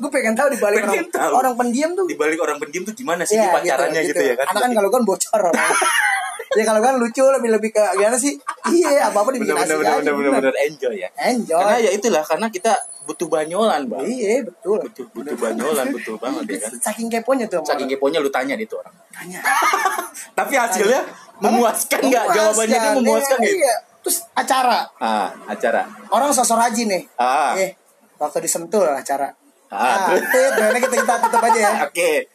gue 0.00 0.10
pengen 0.10 0.34
tahu 0.34 0.48
di 0.48 0.58
balik 0.58 0.82
orang, 0.88 1.06
tahu. 1.12 1.32
orang 1.36 1.54
pendiam 1.54 1.90
tuh. 1.92 2.06
Di 2.08 2.16
balik 2.16 2.40
orang 2.40 2.56
pendiam 2.56 2.82
tuh 2.88 2.94
gimana 2.96 3.22
sih 3.28 3.36
dia 3.36 3.52
pacarannya 3.52 4.00
gitu, 4.08 4.22
ya 4.24 4.34
kan? 4.34 4.48
Karena 4.48 4.60
kan 4.64 4.72
kalau 4.72 4.90
kan 4.90 5.02
bocor. 5.04 5.42
ya 6.58 6.64
kalau 6.66 6.80
kan 6.82 6.98
lucu 6.98 7.22
lebih 7.22 7.50
lebih 7.54 7.70
ke 7.70 7.84
gimana 7.94 8.18
sih? 8.18 8.34
Iya, 8.74 9.06
apa 9.06 9.22
apa 9.22 9.30
dibikin 9.30 9.54
bener 9.54 9.70
asik 9.70 9.76
bener 9.78 9.92
aja. 9.92 10.00
bener 10.02 10.14
bener 10.18 10.30
bener 10.42 10.54
enjoy 10.66 10.94
ya. 10.98 11.08
Enjoy. 11.30 11.62
Karena 11.62 11.78
ya 11.78 11.90
itulah 11.94 12.22
karena 12.26 12.46
kita 12.50 12.72
butuh 13.06 13.28
banyolan, 13.30 13.86
Bang. 13.86 14.02
Iya, 14.02 14.42
betul. 14.42 14.82
Butuh 14.82 15.06
butuh 15.14 15.36
banyolan 15.38 15.86
betul 15.94 16.16
banget 16.18 16.42
ya 16.50 16.58
kan. 16.66 16.70
Saking 16.90 17.06
keponya 17.06 17.46
tuh. 17.46 17.62
Saking 17.62 17.86
keponya 17.86 18.18
lu 18.18 18.30
tanya 18.34 18.58
di 18.58 18.66
tuh 18.66 18.82
orang. 18.82 18.94
Tanya. 19.14 19.40
Tapi 20.38 20.54
hasilnya 20.58 21.00
memuaskan 21.38 22.00
nggak? 22.10 22.24
Jawabannya 22.34 22.78
dia 22.82 22.92
memuaskan 22.98 23.38
iya, 23.38 23.46
nggak? 23.46 23.54
Iya. 23.62 23.74
Terus 24.00 24.18
acara. 24.34 24.78
Ah, 24.98 25.28
acara. 25.46 25.82
Orang 26.10 26.34
sosok 26.34 26.58
rajin 26.58 26.90
nih. 26.90 27.02
Ah. 27.14 27.54
Eh, 27.54 27.78
waktu 28.18 28.42
disentul 28.42 28.90
acara. 28.90 29.30
Ah, 29.70 30.10
Ah, 30.10 30.18
udah 30.18 30.80
kita 30.82 30.96
kita 30.98 31.14
tutup 31.22 31.42
aja 31.42 31.58
ya. 31.58 31.72
Oke. 31.86 32.26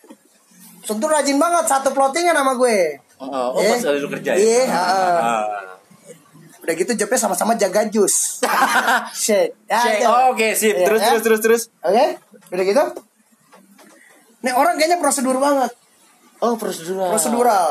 Sentul 0.82 1.10
rajin 1.10 1.36
banget 1.36 1.66
satu 1.66 1.92
plottingan 1.92 2.32
sama 2.32 2.56
gue. 2.56 2.78
Oh, 3.18 3.28
oh, 3.28 3.60
Eh, 3.60 3.76
pas 3.76 3.96
lu 3.96 4.08
kerja 4.10 4.32
ya? 4.32 4.40
Iya, 4.40 4.64
ah. 4.68 4.84
Ah. 5.20 5.46
Udah 6.60 6.74
gitu 6.74 6.92
jobnya 6.96 7.20
sama-sama 7.20 7.54
jaga 7.54 7.86
jus. 7.86 8.40
Shake. 9.16 9.54
Ya, 9.66 9.80
gitu. 9.94 10.08
Oh, 10.08 10.32
Oke, 10.32 10.52
sip. 10.54 10.74
Iya, 10.74 10.86
Terus 10.86 11.00
ya. 11.00 11.08
terus 11.10 11.22
terus 11.22 11.40
terus. 11.42 11.62
Oke, 11.82 12.06
udah 12.50 12.64
gitu. 12.64 12.84
Nih 14.42 14.54
orang 14.54 14.76
kayaknya 14.76 14.98
prosedur 14.98 15.38
banget, 15.38 15.74
Oh, 16.38 16.54
prosedural. 16.54 17.10
prosedural. 17.12 17.68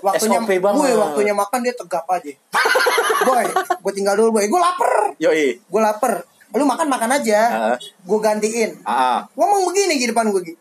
Waktunya, 0.00 0.38
SOP 0.38 0.50
banget. 0.58 0.78
Gue 0.78 0.90
waktunya 0.94 1.30
makan 1.32 1.58
dia 1.62 1.74
tegap 1.74 2.06
aja. 2.06 2.30
boy, 3.26 3.44
gue 3.78 3.92
tinggal 3.92 4.14
dulu 4.14 4.34
boy. 4.34 4.46
Gue 4.46 4.58
lapar, 4.58 5.14
Yoi. 5.18 5.58
gue 5.58 5.80
lapar. 5.80 6.26
Lu 6.52 6.64
makan 6.64 6.86
makan 6.86 7.10
aja. 7.12 7.40
Ah. 7.70 7.76
Gue 7.78 8.18
gantiin. 8.18 8.70
Ah. 8.82 9.24
Ngomong 9.32 9.64
begini 9.66 9.96
di 9.96 10.06
depan 10.06 10.28
gue. 10.28 10.52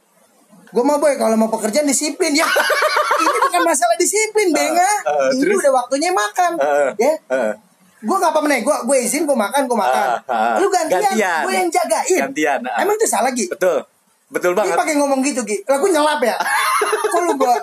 Gue 0.71 0.83
mau 0.83 0.95
boy 0.97 1.15
kalau 1.15 1.35
mau 1.35 1.49
pekerjaan 1.49 1.83
disiplin 1.83 2.31
ya. 2.31 2.47
ini 3.21 3.37
bukan 3.41 3.61
masalah 3.61 3.95
disiplin, 3.95 4.49
benga. 4.49 4.87
ah, 5.03 5.27
ini 5.29 5.43
terus? 5.43 5.59
udah 5.59 5.71
waktunya 5.75 6.09
makan, 6.09 6.51
Ah. 6.57 6.89
ya. 6.95 7.11
Ah. 7.27 7.51
Gue 8.01 8.17
gak 8.17 8.31
apa-apa 8.31 8.47
nih, 8.47 8.61
gue 8.61 8.75
gue 8.81 8.97
izin 8.99 9.23
gue 9.23 9.35
makan, 9.35 9.67
gue 9.67 9.77
makan. 9.77 10.07
Ah, 10.25 10.31
ah. 10.31 10.55
Lu 10.57 10.67
gantian, 10.67 11.03
Gantian. 11.05 11.43
gue 11.43 11.53
yang 11.53 11.69
jagain. 11.69 12.19
Gantian, 12.25 12.59
ah. 12.65 12.81
Emang 12.81 12.95
itu 12.95 13.05
salah 13.05 13.29
Gi? 13.29 13.45
Betul. 13.45 13.83
Betul 14.31 14.55
Dia 14.55 14.63
banget. 14.63 14.77
pakai 14.79 14.95
ngomong 14.95 15.19
gitu 15.21 15.43
Gi. 15.43 15.59
Lah 15.67 15.77
gue 15.77 15.89
nyelap 15.91 16.19
ya. 16.23 16.35
Kok 17.11 17.21
lu 17.21 17.33
gua 17.35 17.53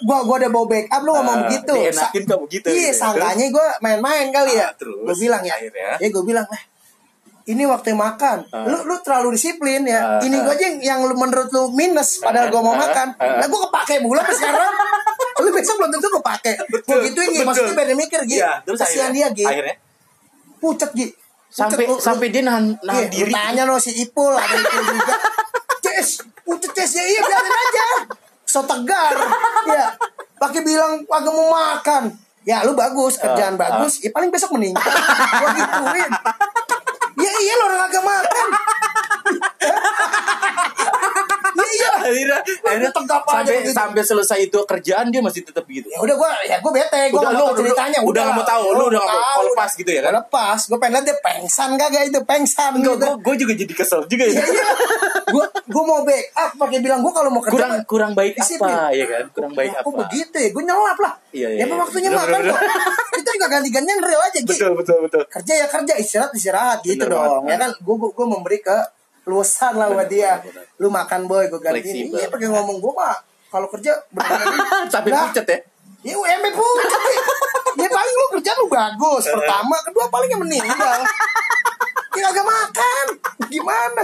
gua 0.00 0.18
gua 0.24 0.36
udah 0.40 0.50
bawa 0.50 0.66
backup 0.66 1.00
lu 1.04 1.10
ngomong 1.12 1.36
Ah, 1.36 1.44
begitu. 1.44 1.74
dienakin 1.76 2.22
kok 2.24 2.40
begitu, 2.42 2.66
Iya, 2.66 2.90
gitu. 2.90 2.96
sangkanya 2.96 3.46
gue 3.46 3.66
main-main 3.78 4.26
kali 4.32 4.56
ya. 4.56 4.66
Ah, 4.66 4.72
terus? 4.72 5.04
Gue 5.04 5.16
bilang 5.20 5.44
ya. 5.44 5.52
Akhirnya? 5.54 6.00
Ya 6.00 6.08
gue 6.08 6.24
bilang, 6.24 6.46
"Eh, 6.48 6.62
ini 7.48 7.64
waktu 7.64 7.92
makan. 7.92 8.44
Ah. 8.48 8.62
Lu 8.62 8.84
lu 8.84 9.00
terlalu 9.00 9.32
disiplin 9.32 9.82
ya. 9.82 10.20
Ah, 10.20 10.20
ini 10.20 10.36
gue 10.36 10.50
aja 10.50 10.64
yang, 10.64 10.76
yang 10.78 11.00
lu- 11.02 11.16
menurut 11.16 11.48
lu 11.48 11.72
minus 11.72 12.20
padahal 12.20 12.48
gue 12.48 12.60
mau 12.60 12.72
Ah, 12.72 12.80
makan. 12.82 13.08
ah. 13.14 13.40
Lah 13.40 13.46
gue 13.46 13.60
kepake 13.64 13.94
bulan 14.00 14.24
sekarang. 14.26 14.72
lu 15.40 15.50
besok 15.50 15.74
belum 15.76 15.90
tentu 15.90 16.08
kepake. 16.12 16.52
Gue 16.84 16.96
gituin 17.04 17.28
Gi, 17.28 17.40
betul. 17.40 17.46
maksudnya 17.46 17.84
dia 17.84 17.96
mikir 17.96 18.20
Gi. 18.22 18.36
Iya, 18.36 18.50
terus 18.62 18.78
Kasihan 18.78 19.08
akhirnya, 19.08 19.28
dia 19.28 19.38
Gi. 19.38 19.46
Akhirnya 19.48 19.74
Pucet 20.58 20.90
Gi. 20.92 21.06
Pucet, 21.08 21.16
sampai 21.50 21.84
lu- 21.84 21.90
lu- 21.90 22.02
sampai 22.02 22.26
dia 22.28 22.42
nahan 22.42 22.64
nahan 22.78 23.02
Iya, 23.02 23.08
diri. 23.08 23.32
tanya 23.32 23.62
lo 23.64 23.76
si 23.76 23.96
Ipul 23.96 24.30
ada 24.30 24.52
Ipul 24.52 24.82
juga. 24.86 25.14
Ces, 25.88 26.08
putus 26.38 26.68
Ces 26.70 26.92
ya 26.92 27.04
iya 27.06 27.20
biarin 27.22 27.48
aja. 27.50 27.86
So 28.44 28.60
tegar. 28.62 29.16
Ya, 29.66 29.96
pakai 30.36 30.60
bilang 30.60 31.00
agak 31.02 31.30
mau 31.30 31.48
makan. 31.48 32.12
Ya 32.42 32.60
lu 32.62 32.72
bagus, 32.72 33.16
kerjaan 33.16 33.54
Ah, 33.54 33.60
bagus. 33.62 34.00
Ya 34.00 34.08
paling 34.08 34.28
besok 34.28 34.52
meninggal. 34.52 34.80
Gua 34.82 35.48
gituin. 35.54 36.12
Ya 37.28 37.38
iya 37.44 37.54
lo 37.60 37.64
orang 37.68 37.82
agak 37.92 38.02
makan. 38.08 38.48
Ya 41.68 41.76
iya. 41.76 41.90
akhirnya 42.00 42.38
akhirnya 42.64 42.90
tegap 42.90 43.22
aja 43.22 43.36
sampai 43.44 43.56
gitu. 43.60 43.70
sampai 43.70 44.02
selesai 44.02 44.38
itu 44.42 44.58
kerjaan 44.64 45.06
dia 45.08 45.20
masih 45.20 45.40
tetap 45.42 45.64
gitu. 45.64 45.86
Ya 45.86 45.98
udah 45.98 46.14
gua 46.14 46.30
ya 46.42 46.56
gua 46.58 46.72
bete, 46.72 47.00
gua 47.10 47.20
Udah, 47.20 47.30
lu- 47.34 47.56
ceritanya. 47.56 47.98
udah 48.00 48.22
nggak 48.24 48.36
mau 48.36 48.46
tahu, 48.46 48.64
lu 48.70 48.84
udah 48.88 49.00
nggak 49.00 49.18
mau- 49.18 49.44
lepas 49.44 49.70
gitu 49.74 49.90
ya 49.90 50.00
kan? 50.00 50.12
Lepas, 50.16 50.58
gua 50.66 50.78
pengen 50.78 50.92
lihat 50.94 51.04
dia 51.04 51.16
pengsan 51.18 51.70
kagak 51.74 52.02
itu, 52.04 52.20
pengsan 52.22 52.70
Enggak, 52.74 52.94
gitu. 52.96 53.06
gue 53.18 53.34
juga 53.38 53.52
jadi 53.54 53.72
kesel 53.74 54.00
juga 54.06 54.24
ya. 54.24 54.32
Iya 54.34 54.44
iya. 54.46 54.66
Gua 55.28 55.44
gua 55.66 55.82
mau 55.84 56.00
backup 56.02 56.50
pakai 56.56 56.78
bilang 56.78 57.00
gua 57.00 57.12
kalau 57.12 57.28
mau 57.28 57.40
kerja 57.40 57.54
kurang 57.54 57.72
kurang 57.84 58.12
baik 58.12 58.34
disiplin. 58.34 58.70
apa 58.70 58.90
ya 58.90 59.06
kan? 59.06 59.24
Kurang 59.30 59.52
baik 59.52 59.70
Aku 59.76 59.90
apa? 59.90 59.98
begitu 60.02 60.36
ya, 60.36 60.48
gue 60.48 60.62
nyelap 60.62 60.98
lah. 60.98 61.12
Iya, 61.28 61.48
iya, 61.50 61.58
Ya 61.58 61.66
iya. 61.66 61.74
waktunya 61.76 62.08
Bener, 62.08 62.24
makan 62.24 62.40
kok. 62.48 62.60
Kita 63.18 63.30
juga 63.34 63.46
ganti-gantian 63.50 63.98
real 63.98 64.22
aja, 64.22 64.38
Gi. 64.38 64.46
Betul 64.46 64.72
betul 64.74 64.98
betul. 65.04 65.22
Kerja 65.28 65.52
ya 65.54 65.66
kerja, 65.66 65.92
istirahat 65.94 66.32
istirahat 66.32 66.78
gitu 66.80 67.04
dong. 67.04 67.44
Ya 67.44 67.56
kan, 67.56 67.70
gue 67.74 67.94
gue 67.98 68.26
memberi 68.26 68.58
ke 68.58 68.76
luasan 69.28 69.76
lah 69.76 69.92
buat 69.92 70.08
dia. 70.08 70.40
bener, 70.40 70.64
bener. 70.64 70.80
Lu 70.80 70.88
makan 70.88 71.20
boy, 71.28 71.44
gue 71.46 71.60
gantiin. 71.60 72.08
Iya 72.10 72.26
pakai 72.26 72.48
ngomong 72.48 72.80
gue 72.80 72.92
mah 72.92 73.14
kalau 73.48 73.68
kerja 73.68 73.92
Lah, 74.16 75.28
pucet 75.28 75.46
ya. 75.46 75.58
Ya 76.02 76.14
UMP 76.14 76.44
pucet 76.52 77.02
ya. 77.04 77.20
Paling 77.88 78.14
lu 78.14 78.26
kerja 78.34 78.50
lu 78.56 78.66
bagus. 78.66 79.24
Pertama, 79.36 79.76
kedua 79.84 80.08
paling 80.08 80.30
yang 80.30 80.40
meninggal. 80.40 80.98
Ya 82.16 82.24
agak 82.26 82.42
makan. 82.42 83.06
Gimana? 83.46 84.02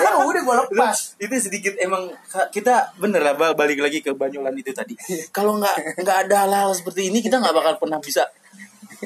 Ya 0.00 0.16
udah 0.16 0.42
gue 0.42 0.56
lepas. 0.66 0.96
itu 1.16 1.34
sedikit 1.38 1.74
emang 1.76 2.08
kita 2.48 2.90
bener 2.96 3.20
lah 3.20 3.34
ba- 3.36 3.52
balik 3.52 3.78
lagi 3.78 4.00
ke 4.00 4.10
Banyolan 4.10 4.56
itu 4.56 4.72
tadi. 4.72 4.96
Kalau 5.30 5.60
nggak 5.60 6.00
nggak 6.00 6.18
ada 6.28 6.36
hal-hal 6.48 6.72
seperti 6.72 7.12
ini 7.12 7.20
kita 7.20 7.38
nggak 7.38 7.52
bakal 7.52 7.74
pernah 7.78 8.00
bisa 8.00 8.24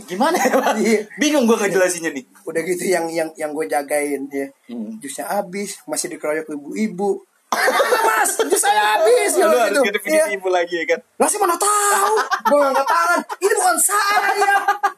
gimana 0.03 0.37
ya 0.37 0.53
Pak? 0.55 0.77
Iya. 0.77 1.01
Bingung 1.17 1.45
gue 1.45 1.57
ngejelasinnya 1.57 2.11
nih. 2.11 2.25
udah 2.43 2.61
gitu 2.63 2.85
yang 2.85 3.09
yang 3.09 3.29
yang 3.35 3.51
gue 3.51 3.65
jagain 3.65 4.23
ya 4.29 4.47
Hmm. 4.67 4.99
jusnya 4.99 5.25
habis 5.27 5.81
masih 5.85 6.11
dikeroyok 6.11 6.47
ibu-ibu 6.49 7.25
"Mana, 7.47 7.79
mas 8.07 8.37
jus 8.37 8.59
saya 8.59 8.99
habis 8.99 9.33
Lu 9.33 9.47
gitu. 9.47 9.57
harus 9.57 9.83
Iya. 10.05 10.25
ibu 10.31 10.49
lagi 10.49 10.75
ya 10.77 10.85
kan. 10.87 11.01
lah 11.17 11.27
sih 11.27 11.39
mana 11.39 11.57
tahu 11.57 12.13
gue 12.45 12.59
angkat 12.61 12.85
tangan 12.85 13.21
ini 13.39 13.53
bukan 13.55 13.77
saya 13.79 14.19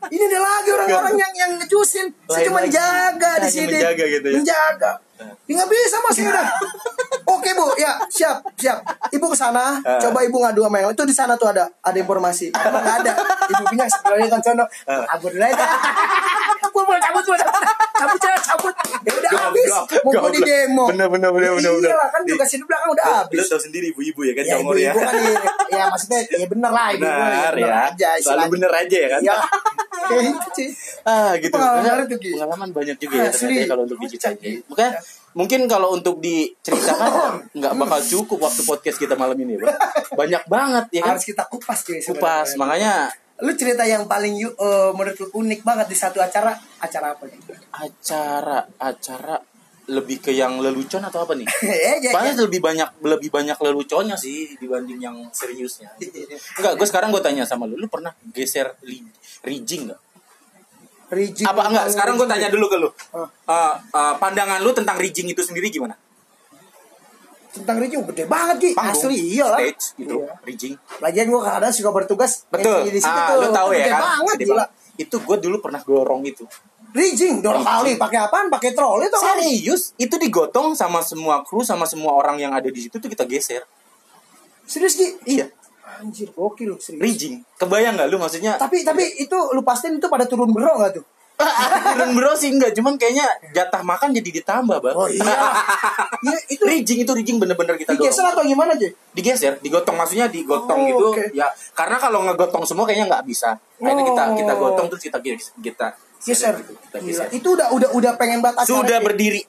ini 0.08 0.24
dia 0.24 0.40
lagi 0.40 0.68
orang-orang 0.72 1.14
yang 1.14 1.32
yang 1.36 1.50
ngejusin 1.54 2.06
saya 2.26 2.44
cuma 2.44 2.58
dijaga 2.60 3.30
di 3.38 3.48
sini 3.48 3.70
menjaga 3.70 4.04
gitu 4.08 4.26
ya. 4.26 4.36
menjaga 4.36 4.90
ya 5.46 5.52
nggak 5.54 5.68
bisa 5.68 5.96
mas 6.00 6.16
ya 6.16 6.28
udah 6.28 6.46
oke 7.48 7.56
bu 7.56 7.66
ya 7.74 7.92
siap 8.06 8.36
siap 8.54 8.78
ibu 9.08 9.26
ke 9.26 9.36
sana 9.36 9.80
Ah. 9.80 9.96
coba 9.98 10.20
ibu 10.20 10.36
ngadu 10.36 10.60
sama 10.62 10.76
yang 10.78 10.92
itu 10.92 11.02
di 11.02 11.14
sana 11.14 11.32
tuh 11.34 11.48
ada 11.48 11.64
ada 11.80 11.96
informasi 11.96 12.52
Emang 12.52 12.78
nggak 12.78 12.96
ada 13.02 13.12
ibu 13.48 13.62
punya 13.64 13.84
sebenarnya 13.86 14.28
kan 14.28 14.40
sono 14.42 14.64
Ah. 14.84 15.04
kabur 15.08 15.30
dulu 15.30 15.40
aja 15.42 15.64
gue 16.68 16.82
mau 16.84 16.94
cabut 16.94 17.24
gue 17.24 17.36
cabut 17.38 17.64
cabut 17.96 18.20
cabut 18.20 18.42
cabut 18.44 18.74
ya 19.00 19.12
udah 19.14 19.30
habis 19.40 19.70
mau 20.04 20.12
gue 20.12 20.30
di 20.30 20.40
demo 20.42 20.84
Bener 20.88 21.08
bener 21.08 21.30
bener 21.30 21.50
bener. 21.54 21.72
bener. 21.72 21.88
iya 21.88 21.96
lah 21.96 22.08
kan 22.08 22.22
juga 22.22 22.44
sini 22.44 22.62
belakang 22.62 22.90
udah 22.90 23.04
habis 23.18 23.38
Lu 23.38 23.44
tau 23.46 23.60
sendiri 23.60 23.86
ibu-ibu 23.88 24.20
ya 24.22 24.32
kan 24.32 24.42
ya 24.42 24.52
Jongor 24.54 24.76
ya. 24.76 24.92
ibu-ibu 24.92 25.00
kan 25.00 25.14
ya, 25.16 25.32
ya 25.72 25.84
maksudnya 25.88 26.20
ya 26.28 26.46
bener 26.46 26.70
lah 26.70 26.86
ibu 26.92 27.02
Benar 27.02 27.52
ya. 27.54 27.68
aja 27.88 28.08
Selalu 28.18 28.50
bener 28.52 28.70
aja 28.74 28.96
ya 28.96 29.08
kan. 29.08 29.20
Iya. 29.20 29.36
Gitu. 30.08 30.64
Ah 31.04 31.32
gitu. 31.36 31.52
Pengalaman. 31.52 32.06
Pengalaman 32.08 32.68
banyak 32.70 32.96
juga 32.96 33.14
ya 33.18 33.28
ternyata 33.28 33.60
ya 33.60 33.66
kalau 33.66 33.82
untuk 33.84 33.98
diceritain. 34.00 34.60
Makanya 34.64 34.92
mungkin 35.38 35.70
kalau 35.70 35.94
untuk 35.94 36.18
diceritakan 36.18 37.46
nggak 37.58 37.72
bakal 37.78 38.00
cukup 38.02 38.50
waktu 38.50 38.62
podcast 38.66 38.98
kita 38.98 39.14
malam 39.14 39.38
ini, 39.38 39.54
Bro. 39.54 39.70
Banyak 40.12 40.50
banget 40.50 40.84
ya 40.90 41.06
kan. 41.06 41.14
Harus 41.14 41.24
kita 41.24 41.46
kupas 41.46 41.86
cuy. 41.86 42.02
Kupas. 42.02 42.58
Makanya 42.58 43.06
Lu 43.38 43.54
cerita 43.54 43.86
yang 43.86 44.10
paling 44.10 44.34
yu- 44.34 44.50
eh, 44.50 44.90
menurut 44.90 45.14
lu 45.14 45.46
unik 45.46 45.62
banget 45.62 45.86
di 45.86 45.94
satu 45.94 46.18
acara, 46.18 46.58
acara 46.82 47.14
apa 47.14 47.22
nih? 47.22 47.38
acara 47.70 48.66
acara 48.82 49.38
lebih 49.88 50.18
ke 50.20 50.34
yang 50.34 50.58
lelucon 50.58 51.00
atau 51.00 51.22
apa 51.22 51.38
nih? 51.38 51.46
Eh, 51.62 52.02
ya, 52.02 52.10
Paling 52.10 52.34
ya. 52.34 52.42
lebih 52.44 52.58
banyak 52.58 52.88
lebih 52.98 53.30
banyak 53.30 53.54
leluconnya 53.56 54.18
sih 54.18 54.58
dibanding 54.58 54.98
yang 54.98 55.16
seriusnya. 55.30 55.86
Enggak, 56.58 56.82
gue 56.82 56.86
sekarang 56.90 57.14
gue 57.14 57.22
tanya 57.22 57.46
sama 57.46 57.70
lu, 57.70 57.78
lu 57.78 57.86
pernah 57.86 58.10
geser 58.34 58.74
rigging 59.46 59.86
nggak? 59.86 60.00
Rigging 61.08 61.46
Apa 61.46 61.62
enggak? 61.66 61.84
Sekarang 61.88 62.14
gue 62.14 62.28
tanya 62.28 62.48
dulu 62.48 62.66
ke 62.68 62.76
lu. 62.76 62.88
Eh, 62.88 63.24
eh, 63.48 64.14
pandangan 64.20 64.60
lu 64.60 64.70
tentang 64.70 64.96
rigging 64.96 65.26
itu 65.26 65.40
sendiri 65.40 65.68
gimana? 65.68 65.96
tentang 67.48 67.80
rigging 67.80 68.06
gede 68.06 68.24
banget 68.30 68.56
Ki. 68.60 68.70
Panggung, 68.70 68.94
Asli 68.94 69.16
iya 69.34 69.46
lah. 69.50 69.58
stage 69.58 69.84
gitu, 69.98 70.22
Iya. 70.22 70.32
rigging. 70.46 70.74
Lagian 71.00 71.26
gua 71.26 71.40
kadang 71.42 71.72
suka 71.74 71.90
bertugas 71.90 72.46
Betul. 72.46 72.86
Di 72.86 73.00
situ 73.00 73.08
Ah, 73.10 73.34
tuh. 73.34 73.42
lu 73.42 73.48
tahu 73.50 73.68
ya 73.72 73.82
Gede 73.82 73.90
kan? 73.90 74.00
banget 74.04 74.36
Gede 74.36 74.46
gila. 74.46 74.64
Itu 74.94 75.16
gue 75.18 75.36
dulu 75.40 75.56
pernah 75.58 75.80
gorong 75.80 76.22
itu. 76.22 76.44
Rigging 76.88 77.42
dua 77.42 77.58
kali 77.58 77.98
pakai 77.98 78.18
apaan? 78.20 78.46
Pakai 78.46 78.70
troli 78.72 79.10
tuh 79.10 79.18
kan. 79.18 79.36
Serius, 79.36 79.90
itu 79.96 80.14
digotong 80.14 80.72
sama 80.72 81.02
semua 81.02 81.42
kru 81.42 81.60
sama 81.60 81.82
semua 81.82 82.14
orang 82.14 82.38
yang 82.38 82.52
ada 82.54 82.64
di 82.64 82.78
situ 82.78 82.96
tuh 82.96 83.10
kita 83.10 83.26
geser. 83.26 83.66
Serius 84.62 84.94
Ki? 84.94 85.08
Iya, 85.26 85.48
Anjir, 85.88 86.28
gokil 86.30 86.76
serius. 86.76 87.00
rigging. 87.00 87.40
Kebayang 87.56 87.96
nggak 87.96 88.08
lu 88.08 88.16
maksudnya? 88.16 88.54
Tapi 88.54 88.82
tapi 88.82 89.02
itu 89.16 89.32
lu 89.50 89.62
pastiin 89.62 89.96
itu 89.96 90.06
pada 90.06 90.24
turun 90.24 90.48
bro 90.48 90.76
gak 90.78 90.92
tuh? 90.94 91.04
Turun 91.94 92.10
bro 92.12 92.34
sih 92.34 92.50
enggak, 92.50 92.74
cuman 92.74 92.98
kayaknya 92.98 93.22
jatah 93.52 93.78
makan 93.80 94.10
jadi 94.10 94.42
ditambah, 94.42 94.82
Bang. 94.82 94.90
Oh 94.92 95.06
iya. 95.06 95.22
Iya 96.18 96.34
itu 96.50 96.62
rigging 96.62 96.98
itu 97.00 97.12
rigging 97.14 97.38
bener-bener 97.38 97.78
kita 97.78 97.94
digeser 97.94 98.26
dorong. 98.26 98.34
atau 98.34 98.42
gimana 98.44 98.74
aja? 98.74 98.90
Digeser, 99.14 99.54
digotong 99.58 99.94
maksudnya 99.94 100.26
digotong 100.26 100.74
Oh, 100.76 100.88
gitu. 100.88 101.06
oke. 101.14 101.24
Ya, 101.30 101.46
karena 101.72 101.94
kalau 101.94 102.26
ngegotong 102.26 102.66
semua 102.66 102.82
kayaknya 102.82 103.06
nggak 103.06 103.22
bisa. 103.24 103.54
Akhirnya 103.78 104.02
kita 104.04 104.22
Oh. 104.24 104.34
kita 104.34 104.52
gotong 104.56 104.86
terus 104.90 105.02
kita 105.04 105.18
kita 105.22 105.86
Geser. 106.18 106.58
gitu, 106.58 106.74
kita 106.74 106.96
Gila. 106.98 107.06
geser. 107.22 107.26
Itu 107.30 107.48
udah 107.54 107.70
udah 107.70 107.88
udah 107.94 108.12
pengen 108.14 108.42
banget 108.42 108.58
acara 108.58 108.74
Sudah 108.74 108.98
Ki. 108.98 109.04
berdiri. 109.06 109.42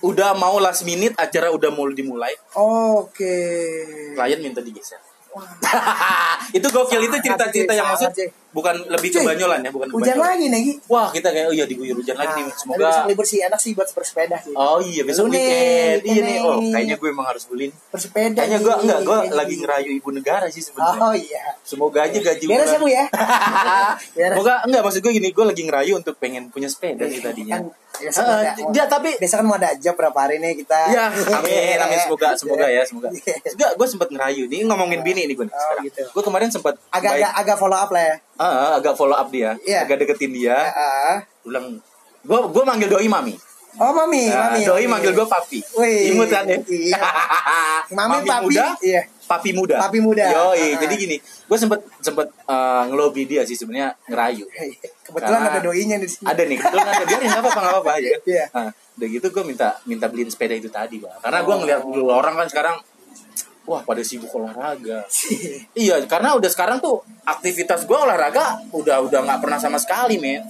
Udah 0.00 0.30
mau 0.32 0.54
last 0.56 0.84
minute 0.84 1.16
acara 1.16 1.50
udah 1.50 1.70
mau 1.72 1.88
dimulai, 1.88 2.30
Oke. 2.54 3.34
klien 4.14 4.38
minta 4.38 4.60
digeser. 4.60 5.02
itu 6.58 6.66
gokil 6.70 7.00
itu 7.02 7.16
cerita-cerita 7.18 7.72
yang 7.74 7.90
maksud 7.90 8.10
bukan 8.54 8.74
lebih 8.86 9.10
ke 9.10 9.20
banyolan 9.26 9.66
ya, 9.66 9.70
bukan 9.74 9.90
Hujan 9.90 10.14
lagi 10.14 10.46
nih. 10.46 10.78
Wah, 10.86 11.10
kita 11.10 11.34
kayak 11.34 11.50
oh 11.50 11.54
iya 11.58 11.66
diguyur 11.66 11.98
hujan 11.98 12.14
lagi 12.14 12.38
nih. 12.38 12.46
Nah, 12.46 12.54
Semoga 12.54 12.86
besok 12.86 13.04
libur 13.10 13.26
sih 13.26 13.38
enak 13.42 13.58
sih 13.58 13.74
buat 13.74 13.90
bersepeda 13.90 14.38
sih. 14.38 14.54
Oh 14.54 14.78
iya 14.78 15.02
besok 15.02 15.26
weekend. 15.34 16.06
Iya 16.06 16.20
nih. 16.22 16.36
Oh, 16.38 16.62
kayaknya 16.62 16.96
gue 17.02 17.08
emang 17.10 17.26
harus 17.26 17.44
beli. 17.50 17.74
Bersepeda. 17.90 18.46
Kayaknya 18.46 18.58
gue 18.62 18.74
enggak, 18.86 19.00
gue 19.02 19.16
lagi 19.34 19.54
ngerayu 19.58 19.90
ibu 19.98 20.10
negara 20.14 20.46
sih 20.54 20.62
sebenarnya. 20.62 21.02
Oh 21.02 21.14
iya. 21.18 21.44
Semoga 21.66 22.06
aja 22.06 22.18
gaji 22.22 22.44
Beres 22.46 22.78
Bu 22.78 22.86
ya. 22.86 23.04
Semoga 24.38 24.54
enggak 24.70 24.82
maksud 24.86 25.00
gue 25.02 25.12
gini, 25.18 25.28
gue 25.34 25.44
lagi 25.44 25.62
ngerayu 25.66 25.92
untuk 25.98 26.14
pengen 26.22 26.46
punya 26.54 26.70
sepeda 26.70 27.10
sih 27.10 27.18
tadinya. 27.18 27.58
Ya, 27.94 28.10
dia 28.68 28.84
tapi 28.84 29.14
Biasa 29.14 29.38
kan 29.38 29.46
mau 29.46 29.54
ada 29.54 29.70
aja 29.70 29.90
berapa 29.92 30.18
hari 30.18 30.36
nih 30.36 30.58
kita. 30.58 30.78
ya 30.90 31.06
amin 31.38 31.78
amin 31.78 31.98
semoga 32.00 32.34
semoga 32.34 32.66
ya 32.66 32.82
semoga. 32.82 33.06
Iya. 33.08 33.38
Juga 33.50 33.68
gue 33.72 33.86
sempat 33.86 34.08
ngerayu 34.08 34.44
nih 34.44 34.66
ngomongin 34.66 35.00
bini 35.00 35.24
nih 35.24 35.34
gue 35.34 35.46
nih 35.46 35.54
Oh, 35.54 35.78
gitu. 35.80 36.02
Gue 36.04 36.22
kemarin 36.22 36.50
sempat 36.50 36.74
Agak-agak 36.88 37.30
agak 37.32 37.56
follow 37.56 37.76
up 37.76 37.90
lah 37.90 38.02
ya. 38.02 38.16
ah, 38.36 38.70
agak 38.74 38.94
follow 38.94 39.14
up 39.14 39.28
dia, 39.28 39.54
Iya. 39.60 39.86
agak 39.86 40.02
deketin 40.02 40.32
dia. 40.32 40.58
Ah. 40.66 41.22
Bilang 41.40 41.78
gue 42.20 42.38
gue 42.50 42.62
manggil 42.62 42.88
doi 42.88 43.06
mami. 43.06 43.34
Oh 43.74 43.90
mami, 43.90 44.26
Nah, 44.26 44.50
mami. 44.50 44.62
doi 44.62 44.74
mami. 44.80 44.86
manggil 44.88 45.12
gue 45.12 45.26
papi. 45.26 45.58
Wih, 45.74 46.10
Imut 46.10 46.26
kan 46.26 46.46
ya? 46.46 46.58
iya. 46.64 46.98
Mami, 47.94 48.22
papi, 48.22 48.48
muda, 48.48 48.74
iya. 48.80 49.02
Papi 49.24 49.50
muda. 49.50 49.76
Papi 49.78 49.98
muda. 49.98 50.24
Yoi, 50.24 50.76
Ah. 50.76 50.80
jadi 50.80 50.94
gini, 50.94 51.16
gue 51.18 51.58
sempet 51.58 51.80
sempet 51.98 52.28
eh, 52.28 52.82
ngelobi 52.86 53.24
dia 53.24 53.42
sih 53.42 53.54
sebenarnya 53.54 53.96
ngerayu. 54.06 54.44
Kebetulan 55.02 55.40
Karena- 55.40 55.52
ada 55.52 55.60
doinya 55.60 55.96
di 55.96 56.06
sini. 56.06 56.24
Ada 56.24 56.42
nih, 56.42 56.56
kebetulan 56.56 56.86
ada 56.86 57.04
biarin 57.04 57.26
nggak 57.26 57.40
apa-apa 57.40 57.60
nggak 57.60 57.74
apa-apa 57.74 57.90
aja. 57.94 58.08
kan? 58.10 58.20
Iya. 58.24 58.44
Nah, 58.50 58.68
udah 58.94 59.08
gitu 59.10 59.26
gue 59.30 59.44
minta 59.44 59.68
minta 59.84 60.06
beliin 60.06 60.28
sepeda 60.28 60.54
itu 60.54 60.68
tadi, 60.68 60.96
bang. 60.98 61.12
Karena 61.18 61.38
gue 61.40 61.54
ngeliat 61.56 61.80
dulu 61.82 62.08
orang 62.08 62.34
kan 62.36 62.48
sekarang 62.48 62.76
Wah 63.64 63.80
pada 63.80 64.04
sibuk 64.04 64.28
olahraga. 64.30 65.08
iya, 65.74 65.96
karena 66.04 66.36
udah 66.36 66.50
sekarang 66.52 66.78
tuh 66.78 67.00
aktivitas 67.24 67.88
gue 67.88 67.96
olahraga 67.96 68.60
udah 68.70 69.00
udah 69.00 69.20
nggak 69.24 69.40
pernah 69.40 69.56
sama 69.56 69.80
sekali, 69.80 70.20
men. 70.20 70.44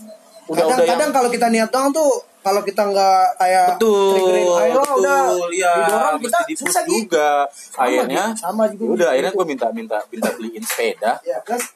Udah 0.44 0.66
udah 0.66 0.76
yang 0.76 0.98
Kadang-kadang 0.98 1.10
kalau 1.14 1.30
kita 1.30 1.46
niat 1.46 1.70
doang 1.70 1.88
tuh 1.88 2.10
kalau 2.44 2.60
kita 2.60 2.82
nggak 2.84 3.40
kayak 3.40 3.66
betul 3.80 4.12
triggerin, 4.12 4.44
ayo 4.44 4.74
betul 4.76 4.96
udah 5.00 5.20
ya 5.56 5.72
didorong 5.80 6.20
kita 6.20 6.38
susah 6.52 6.82
gitu. 6.84 6.92
juga. 7.00 7.48
Akhirnya 7.80 8.24
sama 8.36 8.68
juga. 8.68 8.92
udah 9.00 9.08
akhirnya 9.16 9.32
gue 9.32 9.46
minta 9.48 9.66
minta 9.72 9.98
minta 10.12 10.28
beliin 10.36 10.60
sepeda. 10.60 11.16
Ya, 11.24 11.40
terus? 11.40 11.72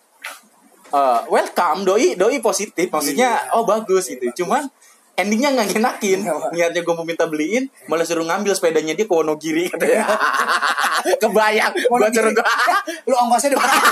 Eh, 0.92 1.20
welcome 1.32 1.88
doi 1.88 2.20
doi 2.20 2.36
positif. 2.44 2.92
Maksudnya 2.92 3.48
oh 3.56 3.64
bagus 3.64 4.12
gitu. 4.12 4.44
Cuman 4.44 4.68
endingnya 5.16 5.56
nggak 5.56 5.72
ngenakin. 5.72 6.20
Iya, 6.20 6.36
niatnya 6.52 6.80
gue 6.84 6.94
mau 6.94 7.08
minta 7.08 7.24
beliin 7.24 7.72
malah 7.88 8.04
suruh 8.04 8.28
ngambil 8.28 8.52
sepedanya 8.52 8.92
dia 8.92 9.08
ke 9.08 9.14
Wonogiri 9.16 9.72
katanya. 9.72 10.04
Kebayang. 11.24 11.72
Gue 11.72 12.08
suruh 12.12 12.32
gue 12.36 12.44
lu 13.08 13.14
ongkosnya 13.16 13.56
udah 13.56 13.60
berapa? 13.64 13.88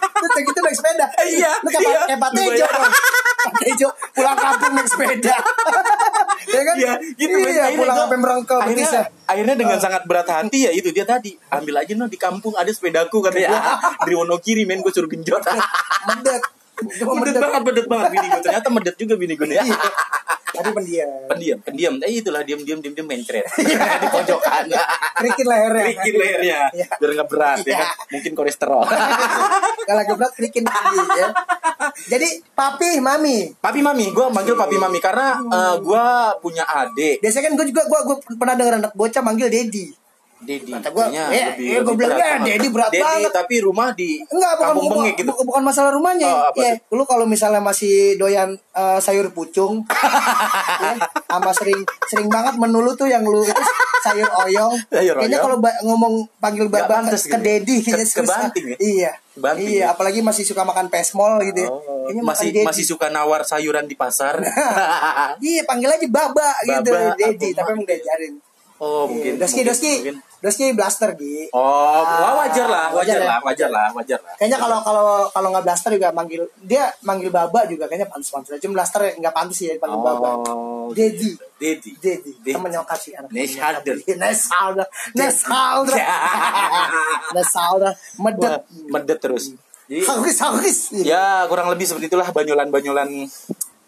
Terus 0.14 0.30
kayak 0.30 0.46
gitu 0.46 0.58
naik 0.62 0.76
sepeda. 0.78 1.06
Iya, 1.26 1.52
Lu 1.58 1.68
kayak 1.74 1.82
iya. 1.90 2.00
kayak 2.06 2.20
Pak 2.22 2.30
Tejo 2.38 2.66
dong. 2.70 2.92
Pak 3.44 3.52
pulang 4.14 4.36
kampung 4.38 4.72
naik 4.78 4.88
sepeda. 4.88 5.36
ya 6.54 6.62
kan? 6.62 6.74
Iya, 6.78 6.92
gitu. 7.18 7.36
Iya, 7.42 7.64
pulang 7.74 7.96
sampai 7.98 8.18
merengkel 8.22 8.58
akhirnya, 8.62 8.90
akhirnya 9.26 9.54
dengan 9.58 9.78
sangat 9.82 10.02
berat 10.06 10.28
hati 10.28 10.68
ya 10.68 10.70
itu 10.70 10.88
dia 10.94 11.02
tadi 11.02 11.34
ambil 11.50 11.82
aja 11.82 11.92
no 11.98 12.06
di 12.06 12.18
kampung 12.20 12.54
ada 12.54 12.70
sepedaku 12.70 13.18
katanya 13.24 13.58
dari 14.06 14.14
Wonogiri 14.14 14.62
men 14.68 14.80
gue 14.84 14.92
suruh 14.92 15.10
genjot 15.10 15.42
Medet. 15.42 16.42
Medet 17.22 17.38
banget 17.38 17.62
medet 17.62 17.86
banget 17.86 18.06
bini 18.10 18.26
gue 18.26 18.42
ternyata 18.42 18.68
medet 18.68 18.96
juga 18.98 19.14
bini 19.14 19.34
gue 19.38 19.46
ya 19.46 19.62
Iya. 20.54 20.62
Tadi 20.62 20.70
pendiam. 20.72 21.10
pendiam 21.26 21.58
pendiam 21.60 21.94
eh 22.00 22.14
itulah 22.14 22.40
diam 22.40 22.60
diam 22.60 22.78
diam 22.78 22.94
diam 22.94 23.04
mencret 23.04 23.42
di 24.00 24.06
pojokan 24.06 24.70
Krikin 25.16 25.46
lehernya. 25.46 25.84
krikin 25.90 26.14
lehernya 26.14 26.58
Iya. 26.70 26.86
biar 26.94 27.10
nggak 27.12 27.28
berat 27.28 27.58
ya 27.58 27.66
Iya. 27.66 27.76
kan? 27.76 27.88
mungkin 28.08 28.32
kolesterol 28.32 28.82
Kalau 29.84 29.98
lagi 29.98 30.12
berat 30.14 30.32
krikin 30.32 30.64
lagi 30.64 30.96
ya. 31.12 31.28
Jadi 32.08 32.28
papi, 32.48 32.96
mami. 32.98 33.52
papi 33.54 33.80
mami 33.80 34.08
gue 34.08 34.26
manggil 34.28 34.54
papi 34.54 34.76
mami 34.76 34.98
karena 34.98 35.36
eh, 35.42 35.74
gue 35.76 36.06
punya 36.40 36.64
adik 36.64 37.18
Biasanya 37.18 37.44
kan 37.44 37.54
gue 37.54 37.66
juga 37.68 37.82
gue 37.84 38.00
gue 38.04 38.16
pernah 38.34 38.54
denger 38.54 38.74
anak 38.78 38.92
bocah 38.92 39.20
manggil 39.20 39.48
Dedi. 39.48 40.03
Dedi 40.44 40.70
Kata 40.70 40.88
gua, 40.88 41.06
eh, 41.06 41.16
lebih, 41.50 41.66
eh, 41.66 41.80
gua 41.80 41.94
bilang, 41.94 42.18
ya. 42.18 42.36
Dedi 42.38 42.66
berat 42.68 42.92
banget. 42.92 43.32
tapi 43.32 43.54
rumah 43.58 43.90
di 43.90 44.20
Enggak, 44.22 44.52
bukan 44.54 44.66
kampung 44.66 44.84
bukan, 44.84 44.96
bengek 45.00 45.14
gitu 45.16 45.28
bukan, 45.28 45.44
bukan 45.46 45.62
masalah 45.64 45.90
rumahnya. 45.90 46.30
Oh, 46.30 46.50
ya, 46.54 46.72
lu 46.88 47.04
kalau 47.04 47.24
misalnya 47.24 47.58
masih 47.58 48.14
doyan 48.14 48.52
eh, 48.54 48.98
sayur 48.98 49.30
pucung, 49.30 49.82
ya, 50.84 50.92
sama 51.26 51.50
sering 51.50 51.80
sering 52.04 52.28
banget 52.28 52.54
menu 52.54 52.78
lu 52.78 52.92
tuh 52.92 53.06
yang 53.06 53.22
lu 53.22 53.40
itu 53.40 53.62
sayur 54.00 54.28
oyong. 54.44 54.72
Sayur 54.94 55.16
Kayaknya 55.16 55.38
kalau 55.40 55.56
ba- 55.58 55.80
ngomong 55.80 56.14
panggil 56.36 56.68
bapak 56.68 57.08
ke, 57.08 57.16
ke 57.16 57.18
gitu. 57.18 57.36
Dedi 57.40 57.76
Ke- 57.80 57.84
kayaknya 57.90 58.04
ke 58.04 58.12
susah. 58.20 58.38
banting 58.38 58.66
ya? 58.66 58.76
Iya. 58.78 59.10
Banting 59.34 59.66
iya, 59.66 59.80
ya? 59.80 59.86
apalagi 59.90 60.20
masih 60.20 60.44
suka 60.44 60.62
makan 60.62 60.86
pesmol 60.86 61.40
gitu. 61.42 61.58
ya. 61.58 61.68
Oh, 61.68 61.80
Kayaknya 62.04 62.22
masih 62.22 62.48
Dedi. 62.52 62.62
masih 62.62 62.84
suka 62.84 63.08
nawar 63.08 63.42
sayuran 63.42 63.84
di 63.84 63.96
pasar 63.96 64.38
Iya, 65.40 65.64
panggil 65.64 65.88
aja 65.88 66.06
baba, 66.06 66.48
gitu 66.62 66.92
Baba, 66.92 67.16
Dedi, 67.16 67.48
apa 67.50 67.58
tapi 67.58 67.70
emang 67.72 67.86
diajarin. 67.86 68.32
oh 68.76 69.04
Iya, 69.04 69.10
mungkin 69.10 69.32
Doski, 69.34 69.54
mungkin, 69.56 69.66
Doski, 69.66 69.92
mungkin. 69.96 70.16
Doski 70.44 70.76
blaster 70.76 71.16
Gi. 71.16 71.48
oh 71.56 72.04
Ah, 72.04 72.36
wajar 72.36 72.68
lah 72.68 72.92
wajar 72.92 73.16
wajar 73.16 73.18
ya? 73.18 73.28
lah 73.32 73.38
wajar 73.40 73.68
lah 73.72 73.88
wajar 73.96 74.18
lah 74.20 74.34
Kayaknya 74.36 74.58
kalau 74.60 74.78
kalau 74.84 75.06
kalau 75.32 75.48
nggak 75.48 75.64
blaster 75.64 75.90
juga 75.96 76.12
manggil 76.12 76.44
dia 76.60 76.84
manggil 77.00 77.32
baba 77.32 77.64
juga 77.64 77.88
kayaknya 77.88 78.12
pantas 78.12 78.28
pantas. 78.28 78.60
Cuma 78.60 78.76
blaster 78.76 79.08
nggak 79.16 79.32
pantas 79.32 79.58
ya 79.58 79.72
panggil 79.80 79.96
baba. 79.98 80.28
oh 80.44 80.92
Dedi, 80.92 81.32
Dedi 81.56 81.96
Dedi, 81.96 82.30
Dedi. 82.36 82.52
temen 82.52 82.68
nyokap 82.68 82.98
sih 83.00 83.16
anak. 83.16 83.32
Neshalder. 83.32 83.96
Neshalder, 84.20 84.86
Neshalder, 85.16 85.96
Neshalder, 87.34 87.92
medet, 88.20 88.60
medet 88.86 89.18
terus 89.18 89.56
jadi 89.84 90.00
hauris 90.00 90.38
hauris. 90.40 90.78
ya 91.04 91.44
kurang 91.44 91.68
lebih 91.68 91.84
seperti 91.84 92.08
itulah 92.08 92.24
banyolan-banyolan 92.32 93.28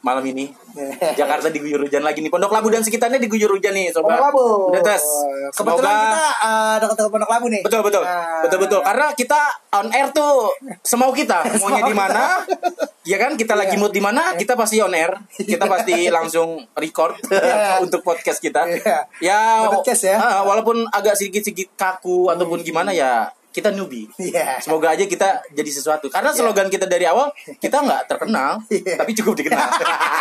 malam 0.07 0.23
ini. 0.23 0.47
Jakarta 1.19 1.51
diguyur 1.51 1.83
hujan 1.83 2.07
lagi 2.07 2.23
nih. 2.23 2.31
Pondok 2.31 2.55
Labu 2.55 2.71
dan 2.71 2.81
sekitarnya 2.81 3.19
diguyur 3.19 3.51
hujan 3.51 3.75
nih 3.75 3.90
sobat. 3.90 4.14
Pondok 4.14 4.23
Labu. 4.31 4.45
Udah 4.71 4.83
tes. 4.85 5.03
Kebetulan 5.51 5.83
semoga 5.83 5.90
kita 5.99 6.25
uh, 6.38 6.75
dekat 6.79 7.09
Pondok 7.11 7.31
Labu 7.31 7.47
nih. 7.51 7.62
betul 7.66 7.81
betul. 7.83 8.03
Nah, 8.07 8.40
betul 8.47 8.59
betul. 8.62 8.81
Karena 8.81 9.07
kita 9.12 9.40
on 9.75 9.88
air 9.90 10.09
tuh. 10.12 10.55
Semau 10.81 11.11
kita 11.11 11.42
maunya 11.61 11.83
di 11.83 11.97
mana 11.97 12.23
ya 13.03 13.16
kan? 13.19 13.35
Kita 13.35 13.53
lagi 13.53 13.75
Iya. 13.75 13.81
mood 13.81 13.90
di 13.90 13.99
mana 13.99 14.37
kita 14.37 14.55
pasti 14.55 14.79
on 14.79 14.92
air. 14.92 15.11
Kita 15.33 15.66
pasti 15.66 16.07
langsung 16.07 16.62
record 16.73 17.19
Iya. 17.33 17.83
untuk 17.83 18.01
podcast 18.01 18.38
kita. 18.38 18.62
Iya. 18.69 18.99
ya 19.19 19.40
Podcast 19.66 20.07
ya. 20.07 20.16
ah, 20.16 20.42
walaupun 20.45 20.87
agak 20.88 21.16
sedikit 21.16 21.42
sedikit 21.42 21.75
kaku 21.75 22.29
ataupun 22.29 22.61
gimana 22.61 22.92
ya 22.92 23.33
kita 23.57 23.73
newbie 23.73 24.05
Iya. 24.21 24.61
semoga 24.61 24.92
aja 24.92 25.01
kita 25.03 25.40
jadi 25.49 25.71
sesuatu 25.71 26.07
karena 26.07 26.29
slogan 26.31 26.69
kita 26.69 26.85
dari 26.85 27.09
awal 27.09 27.33
kita 27.57 27.81
nggak 27.81 28.05
terkenal 28.05 28.61
Iya. 28.69 29.01
tapi 29.01 29.16
cukup 29.16 29.33
dikenal 29.35 29.64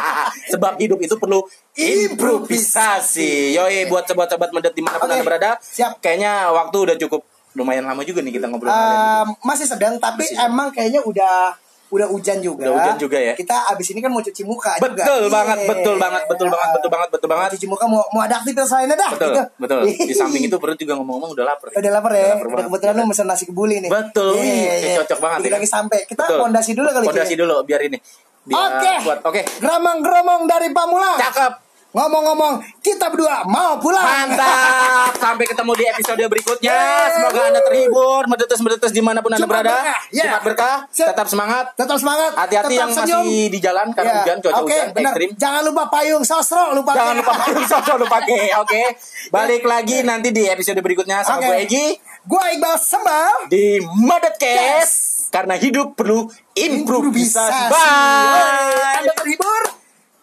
sebab 0.55 0.79
hidup 0.79 0.99
itu 0.99 1.15
perlu 1.15 1.43
improvisasi 1.75 3.51
yoi 3.51 3.85
buat 3.85 4.05
sobat-sobat 4.05 4.49
medet 4.51 4.71
di 4.71 4.79
mana 4.79 4.95
pun 4.95 5.05
Oke. 5.05 5.13
anda 5.13 5.25
berada 5.25 5.49
Siap. 5.59 5.99
kayaknya 5.99 6.47
waktu 6.49 6.77
udah 6.79 6.95
cukup 6.97 7.21
lumayan 7.55 7.87
lama 7.87 8.03
juga 8.03 8.19
nih 8.19 8.35
kita 8.35 8.51
ngobrol. 8.51 8.67
Um, 8.67 9.31
masih 9.41 9.63
sedang 9.63 9.95
tapi 9.95 10.27
Masih. 10.27 10.43
emang 10.43 10.67
kayaknya 10.71 10.99
udah 11.01 11.55
udah 11.87 12.07
hujan 12.07 12.37
juga. 12.39 12.65
Udah 12.65 12.73
hujan 12.75 12.95
juga 12.97 13.17
ya. 13.17 13.33
Kita 13.33 13.69
abis 13.69 13.87
ini 13.89 13.99
kan 13.99 14.09
mau 14.09 14.19
cuci 14.19 14.41
muka 14.41 14.73
juga. 14.75 14.89
betul 14.97 15.23
banget 15.27 15.57
Iya. 15.57 15.69
betul 15.69 15.95
banget 15.95 16.21
betul 16.25 16.47
banget 16.47 16.69
betul 16.73 16.89
banget 16.89 17.09
betul 17.09 17.27
Mau 17.27 17.33
banget 17.35 17.51
cuci 17.53 17.67
muka 17.67 17.85
mau 17.85 18.01
mau 18.07 18.21
ada 18.21 18.35
aktivitas 18.37 18.69
lainnya 18.69 18.95
dah. 18.95 19.11
betul 19.11 19.29
gitu. 19.29 19.43
betul 19.57 19.79
di 20.09 20.13
samping 20.13 20.43
itu 20.43 20.57
perut 20.57 20.75
juga 20.75 20.93
ngomong-ngomong 20.95 21.31
udah 21.31 21.45
lapar 21.45 21.67
Udah 21.71 21.91
lapar 21.91 22.11
ya. 22.11 22.23
lapar 22.27 22.35
Udah 22.41 22.49
banget. 22.51 22.65
kebetulan 22.67 22.93
lu 22.95 23.03
mesen 23.05 23.25
nasi 23.25 23.43
kebuli 23.45 23.75
nih. 23.79 23.89
betul 23.89 24.33
Iya, 24.33 24.41
wih, 24.41 24.51
iya. 24.51 24.73
kayak 24.75 24.95
cocok 25.01 25.19
banget 25.19 25.37
Dikit 25.37 25.47
ya. 25.47 25.55
lagi 25.55 25.69
sampai. 25.69 25.99
Kita 26.05 26.23
Betul. 26.23 26.39
pondasi 26.39 26.71
dulu 26.73 26.89
kali. 26.89 27.05
pondasi 27.05 27.33
dulu 27.35 27.55
biar 27.63 27.81
ini 27.83 27.97
Oke. 28.45 28.93
oke 29.19 29.41
Geramang-geromong 29.59 30.41
dari 30.45 30.69
Pamulang. 30.69 31.17
cakep 31.17 31.53
ngomong-ngomong 31.95 32.53
kita 32.77 33.07
berdua 33.07 33.47
mau 33.47 33.79
pulang. 33.79 34.03
Mantap. 34.03 35.15
Sampai 35.15 35.47
ketemu 35.47 35.71
di 35.73 35.85
episode 35.87 36.23
berikutnya. 36.27 36.75
Semoga 37.09 37.41
Anda 37.47 37.61
terhibur, 37.63 38.27
mendetes-mendetes 38.27 38.91
di 38.91 38.99
mana 38.99 39.19
pun 39.19 39.31
Anda 39.31 39.39
Jumat 39.41 39.53
berada. 39.55 39.71
berkah. 39.71 39.99
Ya. 40.11 40.23
Jumat 40.27 40.41
berkah. 40.43 40.75
Tetap 40.91 41.23
semangat. 41.25 41.65
Tetap 41.73 41.95
semangat. 41.95 42.31
Hati-hati 42.35 42.73
yang 42.75 42.91
senyum. 42.91 43.23
masih 43.23 43.47
di 43.47 43.59
jalan 43.59 43.87
karena 43.89 44.11
Ya. 44.11 44.19
hujan, 44.21 44.37
cuaca 44.39 44.59
Oke, 44.59 44.75
hujan 44.75 45.01
ekstrim. 45.01 45.29
Jangan 45.35 45.61
lupa 45.63 45.83
payung 45.87 46.23
sosro 46.23 46.63
lupa. 46.73 46.91
Jangan 46.93 47.15
lupa 47.15 47.33
payung 47.39 47.63
sosok 47.65 47.95
lu 47.95 48.05
pakai, 48.05 48.43
oke? 48.61 48.83
Balik 49.31 49.63
lagi 49.63 50.03
nanti 50.03 50.29
di 50.29 50.43
episode 50.45 50.77
berikutnya 50.77 51.23
sama 51.23 51.39
Oke. 51.39 51.47
gue 51.47 51.57
Egi 51.63 51.85
Gua 52.25 52.43
Iqbal 52.49 52.75
Sembal. 52.75 53.47
di 53.47 53.79
Modetcast. 53.79 55.29
Karena 55.29 55.55
hidup 55.55 55.93
perlu 55.93 56.25
improvisasi. 56.51 57.47
Improvisasi. 57.47 57.71
Bye. 57.71 58.97
Anda 58.99 59.13
terhibur? 59.15 59.63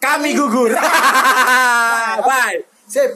Kami 0.03 0.35
gugur. 0.35 0.75
Bye. 2.27 2.59
Sip. 2.91 3.15